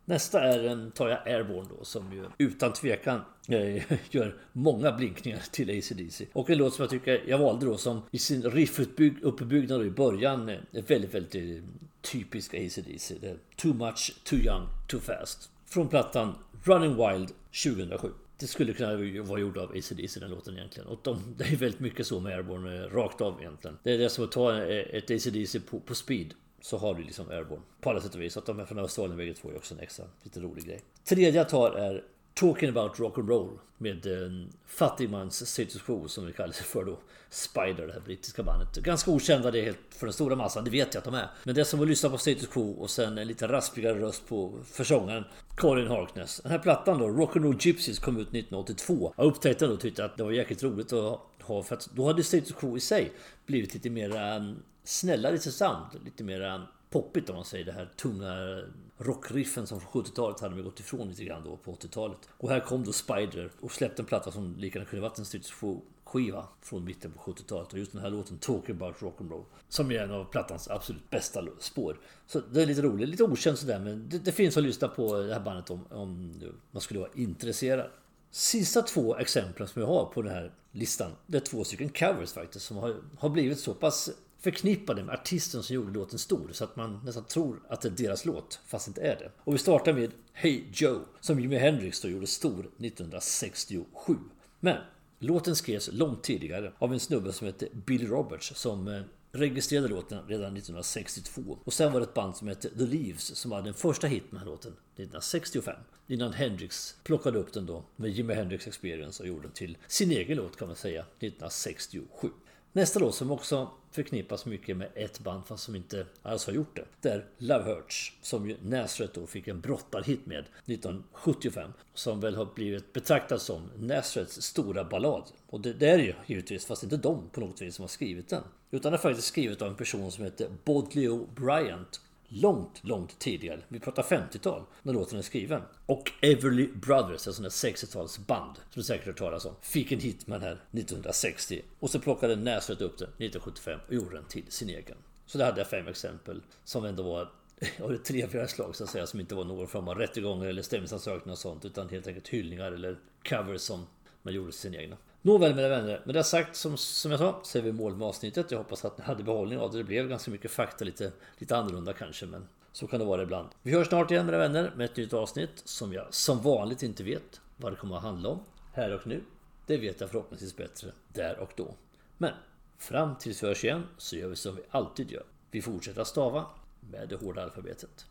Nästa 0.06 0.42
är 0.42 0.64
en, 0.64 0.92
tar 0.92 1.10
jag 1.10 1.28
Airborne 1.28 1.70
då 1.78 1.86
som 1.86 2.14
ju 2.14 2.26
utan 2.38 2.74
tvekan 2.74 3.22
eh, 3.48 3.84
gör 4.12 4.38
många 4.52 4.92
blinkningar 4.92 5.44
till 5.52 5.78
ACDC. 5.78 6.26
Och 6.34 6.50
en 6.50 6.58
låt 6.58 6.74
som 6.74 6.84
jag 6.84 6.90
tycker 6.90 7.24
jag 7.28 7.38
valde 7.38 7.66
då 7.66 7.78
som 7.78 8.02
i 8.12 8.18
sin 8.18 8.44
riffuppbyggnad 8.44 9.86
i 9.86 9.90
början 9.90 10.50
eh, 10.50 10.58
är 10.72 10.82
väldigt, 10.82 11.14
väldigt 11.14 11.64
typisk 12.02 12.54
ACDC. 12.54 13.16
Det 13.22 13.30
är 13.30 13.38
Too 13.56 13.74
much, 13.74 14.16
too 14.24 14.40
young, 14.40 14.68
too 14.88 15.00
fast. 15.00 15.50
Från 15.66 15.88
plattan 15.88 16.36
Running 16.64 16.96
Wild 16.96 17.32
2007. 17.64 18.12
Det 18.40 18.48
skulle 18.48 18.74
kunna 18.74 19.22
vara 19.22 19.40
gjort 19.40 19.58
av 19.58 19.70
ACDC 19.70 20.20
den 20.20 20.30
låten 20.30 20.58
egentligen. 20.58 20.88
Och 20.88 21.00
de, 21.04 21.36
det 21.38 21.44
är 21.44 21.56
väldigt 21.56 21.80
mycket 21.80 22.08
så 22.08 22.20
med 22.20 22.36
Airborne 22.36 22.84
eh, 22.84 22.90
rakt 22.90 23.22
av 23.22 23.40
egentligen. 23.42 23.78
Det 23.84 23.94
är 23.94 23.98
det 23.98 24.10
som 24.10 24.24
att 24.24 24.32
ta 24.32 24.64
eh, 24.64 24.96
ett 24.96 25.12
ACDC 25.12 25.60
på, 25.60 25.80
på 25.80 25.96
speed 25.96 26.34
så 26.62 26.78
har 26.78 26.96
du 26.96 27.04
liksom 27.04 27.30
Airborne 27.30 27.64
på 27.82 27.90
alla 27.90 28.02
sätt 28.02 28.16
och 28.16 28.22
vis. 28.22 28.38
Att 28.38 28.46
de 28.46 28.60
är 28.60 28.66
från 28.66 28.80
Australien 28.80 29.18
bägge 29.18 29.34
två 29.34 29.50
är 29.50 29.56
också 29.56 29.74
en 29.74 29.80
extra 29.80 30.06
lite 30.24 30.40
rolig 30.40 30.66
grej. 30.66 30.82
Tredje 31.04 31.30
jag 31.30 31.50
tar 31.50 31.72
är 31.72 32.04
Talking 32.38 32.70
about 32.70 33.00
rock 33.00 33.18
and 33.18 33.30
roll 33.30 33.60
med 33.78 34.06
eh, 34.06 34.48
fattigmans 34.66 35.50
status 35.50 35.82
quo 35.82 36.08
som 36.08 36.26
vi 36.26 36.34
kallar 36.34 36.54
sig 36.54 36.66
för 36.66 36.84
då. 36.84 37.00
Spider, 37.30 37.88
det 37.88 37.94
här 37.94 38.00
brittiska 38.00 38.44
bandet. 38.44 38.76
Ganska 38.76 39.12
okända 39.12 39.52
det 39.52 39.60
är 39.60 39.64
helt 39.64 39.80
för 39.90 40.06
den 40.06 40.14
stora 40.14 40.36
massan, 40.36 40.64
det 40.64 40.70
vet 40.70 40.94
jag 40.94 41.00
att 41.02 41.06
de 41.06 41.14
är. 41.14 41.30
Men 41.44 41.56
det 41.56 41.66
som 41.66 41.82
att 41.82 41.88
lyssna 41.88 42.10
på 42.10 42.18
status 42.18 42.48
quo 42.48 42.72
och 42.72 42.90
sen 42.90 43.18
en 43.18 43.28
lite 43.28 43.48
raspigare 43.48 44.00
röst 44.00 44.28
på 44.28 44.60
försångaren 44.66 45.24
Colin 45.56 45.88
Harkness. 45.88 46.40
Den 46.44 46.52
här 46.52 46.60
plattan 46.60 47.00
då, 47.00 47.08
Rock 47.08 47.36
and 47.36 47.46
Roll 47.46 47.58
Gypsies, 47.60 48.00
kom 48.00 48.18
ut 48.18 48.28
1982. 48.28 49.14
Jag 49.18 49.26
upptäckte 49.26 49.66
den 49.66 49.74
och 49.74 49.80
tyckte 49.80 50.06
att 50.06 50.18
det 50.18 50.24
var 50.24 50.32
jäkligt 50.32 50.64
roligt 50.64 50.94
att 50.94 51.20
ha 51.42 51.64
för 51.64 51.76
att 51.76 51.90
då 51.94 52.08
hade 52.08 52.24
status 52.24 52.52
quo 52.52 52.78
i 52.78 52.80
sig 52.80 53.12
blivit 53.46 53.74
lite 53.74 53.90
mer 53.90 54.10
um, 54.10 54.18
mm, 54.18 54.64
snällare 54.84 55.36
i 55.36 55.40
sitt 55.40 55.54
sound. 55.54 55.86
Lite 56.06 56.24
mer 56.24 56.42
poppigt 56.90 57.30
om 57.30 57.36
man 57.36 57.46
säger 57.46 57.66
det 57.66 57.72
här 57.72 57.90
tunga 57.96 58.62
rockriffen 58.98 59.68
som 59.68 59.82
från 59.82 60.04
70-talet 60.04 60.40
hade 60.40 60.56
man 60.56 60.64
gått 60.64 60.80
ifrån 60.80 61.10
lite 61.10 61.24
grann 61.24 61.44
då 61.44 61.58
på 61.58 61.74
80-talet. 61.74 62.30
Och 62.38 62.50
här 62.50 62.60
kom 62.60 62.84
då 62.84 62.94
Spider 62.94 63.52
och 63.60 63.72
släppte 63.72 64.02
en 64.02 64.06
platta 64.06 64.32
som 64.32 64.56
lika 64.58 64.80
gärna 64.80 64.90
kunde 64.90 65.02
varit 65.02 65.20
en 65.20 65.26
stridsskiva 65.26 65.82
skiva 66.08 66.48
från 66.62 66.84
mitten 66.84 67.12
på 67.12 67.32
70-talet. 67.32 67.74
Och 67.74 67.80
just 67.80 67.92
den 67.92 68.02
här 68.02 68.10
låten 68.10 68.38
Talking 68.38 68.76
about 68.76 68.96
rock'n'roll 68.96 69.44
som 69.70 69.92
är 69.92 70.00
en 70.00 70.12
av 70.12 70.26
plattans 70.26 70.68
absolut 70.68 71.10
bästa 71.10 71.44
spår. 71.60 72.00
Så 72.28 72.40
det 72.40 72.62
är 72.62 72.66
lite 72.66 72.82
roligt, 72.82 73.10
lite 73.10 73.24
okänt 73.24 73.60
sådär 73.60 73.80
men 73.80 74.10
det, 74.10 74.20
det 74.20 74.32
finns 74.32 74.58
att 74.58 74.64
lyssna 74.64 74.88
på 74.88 75.18
det 75.18 75.34
här 75.34 75.42
bandet 75.42 75.70
om, 75.70 75.86
om 75.90 76.34
man 76.72 76.82
skulle 76.82 77.00
vara 77.00 77.12
intresserad. 77.16 77.90
Sista 78.32 78.82
två 78.82 79.18
exemplen 79.18 79.68
som 79.68 79.82
jag 79.82 79.90
har 79.90 80.06
på 80.06 80.22
den 80.22 80.34
här 80.34 80.54
listan, 80.72 81.12
det 81.26 81.38
är 81.38 81.42
två 81.42 81.64
stycken 81.64 81.90
covers 81.90 82.34
faktiskt 82.34 82.66
som 82.66 82.78
har, 82.78 82.96
har 83.18 83.30
blivit 83.30 83.60
så 83.60 83.74
pass 83.74 84.10
förknippade 84.40 85.04
med 85.04 85.16
artisten 85.16 85.64
som 85.64 85.76
gjorde 85.76 85.92
låten 85.92 86.20
stor 86.20 86.50
så 86.52 86.64
att 86.64 86.76
man 86.76 87.02
nästan 87.06 87.24
tror 87.24 87.62
att 87.70 87.82
det 87.82 87.88
är 87.88 87.92
deras 87.92 88.26
låt 88.26 88.60
fast 88.66 88.86
det 88.86 88.90
inte 88.90 89.02
är 89.02 89.16
det. 89.16 89.32
Och 89.38 89.54
vi 89.54 89.58
startar 89.58 89.94
med 89.94 90.12
Hey 90.34 90.64
Joe 90.74 91.00
som 91.20 91.40
Jimi 91.40 91.58
Hendrix 91.58 92.02
då 92.02 92.08
gjorde 92.08 92.28
stor 92.28 92.60
1967. 92.60 94.16
Men 94.60 94.78
låten 95.20 95.56
skrevs 95.56 95.90
långt 95.94 96.24
tidigare 96.24 96.74
av 96.78 96.94
en 96.94 97.00
snubbe 97.00 97.34
som 97.34 97.48
hette 97.48 97.68
Billy 97.86 98.06
Roberts 98.08 98.56
som 98.56 98.88
eh, 98.88 99.02
registrerade 99.32 99.88
låten 99.88 100.20
redan 100.28 100.58
1962. 100.58 101.58
Och 101.64 101.74
sen 101.74 101.94
var 101.94 102.00
det 102.00 102.04
ett 102.04 102.14
band 102.14 102.36
som 102.36 102.48
hette 102.48 102.70
The 102.70 102.86
Leaves 102.86 103.36
som 103.36 103.52
hade 103.52 103.64
den 103.64 103.74
första 103.74 104.08
hit 104.08 104.24
med 104.24 104.42
den 104.42 104.48
här 104.48 104.52
låten 104.52 104.72
1965. 104.72 105.76
Innan 106.08 106.34
Hendrix 106.34 106.96
plockade 107.04 107.40
upp 107.40 107.54
den 107.54 107.66
då 107.66 107.84
med 107.96 108.12
Jimi 108.12 108.34
Hendrix 108.34 108.68
Experience 108.68 109.24
och 109.24 109.30
gjorde 109.30 109.42
den 109.42 109.52
till 109.52 109.78
sin 109.88 110.12
egen 110.12 110.38
låt 110.38 110.58
kan 110.58 110.68
man 110.68 110.78
säga 110.78 111.02
1967. 111.02 112.30
Nästa 112.78 113.00
låt 113.00 113.16
som 113.16 113.32
också 113.32 113.70
förknippas 113.92 114.46
mycket 114.46 114.78
med 114.78 114.90
ett 114.96 115.20
band 115.20 115.46
fast 115.46 115.64
som 115.64 115.76
inte 115.76 116.06
alls 116.22 116.46
har 116.46 116.54
gjort 116.54 116.76
det. 116.76 116.86
Det 117.02 117.10
är 117.10 117.26
Love 117.38 117.64
Hurts 117.64 118.14
som 118.22 118.50
ju 118.50 118.58
Nazareth 118.62 119.20
då 119.20 119.28
fick 119.28 119.48
en 119.48 119.62
brottarhit 119.62 120.26
med 120.26 120.40
1975. 120.40 121.72
Som 121.94 122.20
väl 122.20 122.36
har 122.36 122.48
blivit 122.56 122.94
betraktad 122.94 123.42
som 123.42 123.70
Nazareths 123.78 124.42
stora 124.42 124.84
ballad. 124.84 125.24
Och 125.50 125.62
det, 125.62 125.74
det 125.74 125.90
är 125.90 125.98
ju 125.98 126.14
givetvis, 126.26 126.66
fast 126.66 126.84
inte 126.84 126.98
de 126.98 127.30
på 127.30 127.40
något 127.40 127.62
vis 127.62 127.76
som 127.76 127.84
har 127.84 127.88
skrivit 127.88 128.30
den. 128.30 128.44
Utan 128.72 128.92
det 128.92 128.96
är 128.96 129.02
faktiskt 129.02 129.28
skrivet 129.28 129.62
av 129.62 129.68
en 129.68 129.76
person 129.76 130.12
som 130.12 130.24
heter 130.24 130.50
Bodleo 130.64 131.28
Bryant 131.36 132.02
långt, 132.28 132.84
långt 132.84 133.20
tidigare. 133.20 133.60
Vi 133.68 133.80
pratar 133.80 134.04
50-tal 134.04 134.64
när 134.84 134.94
låten 134.94 135.18
är 135.18 135.22
skriven. 135.22 135.62
Och 135.86 136.12
Everly 136.22 136.68
Brothers, 136.68 137.28
alltså 137.28 137.30
ett 137.30 137.54
sånt 137.54 137.88
där 137.88 137.98
60-talsband 137.98 138.54
som 138.54 138.74
du 138.74 138.84
säkert 138.84 139.08
hört 139.08 139.18
talas 139.18 139.46
om, 139.46 139.56
fick 139.62 139.92
en 139.92 140.00
hit 140.00 140.28
med 140.28 140.42
den 140.42 140.48
här 140.48 140.62
1960. 140.72 141.62
Och 141.80 141.90
så 141.90 142.00
plockade 142.00 142.36
Näsret 142.36 142.82
upp 142.82 142.98
den 142.98 143.08
1975 143.08 143.80
och 143.88 143.94
gjorde 143.94 144.16
den 144.16 144.26
till 144.26 144.46
sin 144.50 144.70
egen. 144.70 144.98
Så 145.26 145.38
där 145.38 145.46
hade 145.46 145.60
jag 145.60 145.68
fem 145.68 145.88
exempel 145.88 146.42
som 146.64 146.86
ändå 146.86 147.04
var 147.04 147.32
av 147.84 147.92
det 147.92 147.98
trevligare 147.98 148.48
slag 148.48 148.76
så 148.76 148.84
att 148.84 148.90
säga 148.90 149.08
som 149.08 149.20
inte 149.20 149.36
var 149.36 149.46
någon 149.46 149.68
form 149.68 149.88
av 149.88 149.98
rättegångar 149.98 150.48
eller 150.48 150.62
stämningsansökningar 150.62 151.32
och 151.34 151.38
sånt 151.38 151.66
utan 151.66 151.90
helt 151.90 152.08
enkelt 152.08 152.28
hyllningar 152.28 152.72
eller 152.72 153.00
covers 153.30 153.62
som 153.62 153.88
man 154.22 154.34
gjorde 154.34 154.52
till 154.52 154.60
sin 154.60 154.76
egna. 154.76 154.98
Nåväl 155.22 155.56
mina 155.56 155.68
vänner, 155.68 156.02
med 156.06 156.16
det 156.16 156.24
sagt 156.24 156.56
som, 156.56 156.78
som 156.78 157.12
jag 157.12 157.20
sa 157.20 157.40
så 157.44 157.58
är 157.58 157.62
vi 157.62 157.72
mål 157.72 157.96
med 157.96 158.08
avsnittet. 158.08 158.52
Jag 158.52 158.58
hoppas 158.58 158.86
att 158.86 158.98
ni 158.98 159.04
hade 159.04 159.24
behållning 159.24 159.60
av 159.60 159.72
det. 159.72 159.78
Det 159.78 159.84
blev 159.84 160.10
ganska 160.10 160.32
mycket 160.32 160.52
fakta, 160.52 160.86
lite, 160.86 161.12
lite 161.38 161.58
annorlunda 161.58 161.94
kanske 161.94 162.26
men 162.26 162.48
så 162.72 162.88
kan 162.88 163.00
det 163.00 163.06
vara 163.06 163.24
ibland. 163.24 163.50
Vi 163.62 163.72
hörs 163.72 163.88
snart 163.88 164.12
igen 164.12 164.26
mina 164.26 164.38
vänner 164.38 164.74
med 164.76 164.86
ett 164.86 164.98
nytt 164.98 165.14
avsnitt 165.14 165.62
som 165.66 165.94
jag 165.94 166.14
som 166.14 166.42
vanligt 166.42 166.84
inte 166.84 167.04
vet 167.04 167.42
vad 167.58 167.72
det 167.72 167.76
kommer 167.76 167.98
att 167.98 168.04
handla 168.04 168.30
om 168.30 168.40
här 168.74 168.96
och 168.96 169.08
nu. 169.08 169.24
Det 169.66 169.78
vet 169.78 170.02
jag 170.02 170.10
förhoppningsvis 170.10 170.56
bättre 170.56 170.92
där 171.14 171.40
och 171.40 171.52
då. 171.56 171.76
Men 172.18 172.34
fram 172.78 173.16
tills 173.16 173.44
vi 173.44 173.48
hörs 173.48 173.64
igen 173.64 173.84
så 173.98 174.16
gör 174.16 174.28
vi 174.28 174.36
som 174.36 174.56
vi 174.56 174.62
alltid 174.70 175.12
gör. 175.12 175.24
Vi 175.52 175.62
fortsätter 175.62 176.02
att 176.02 176.08
stava 176.08 176.46
med 176.80 177.10
det 177.10 177.16
hårda 177.16 177.44
alfabetet. 177.44 178.06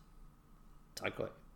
Tack 0.93 1.19
och 1.19 1.25
hej! 1.25 1.46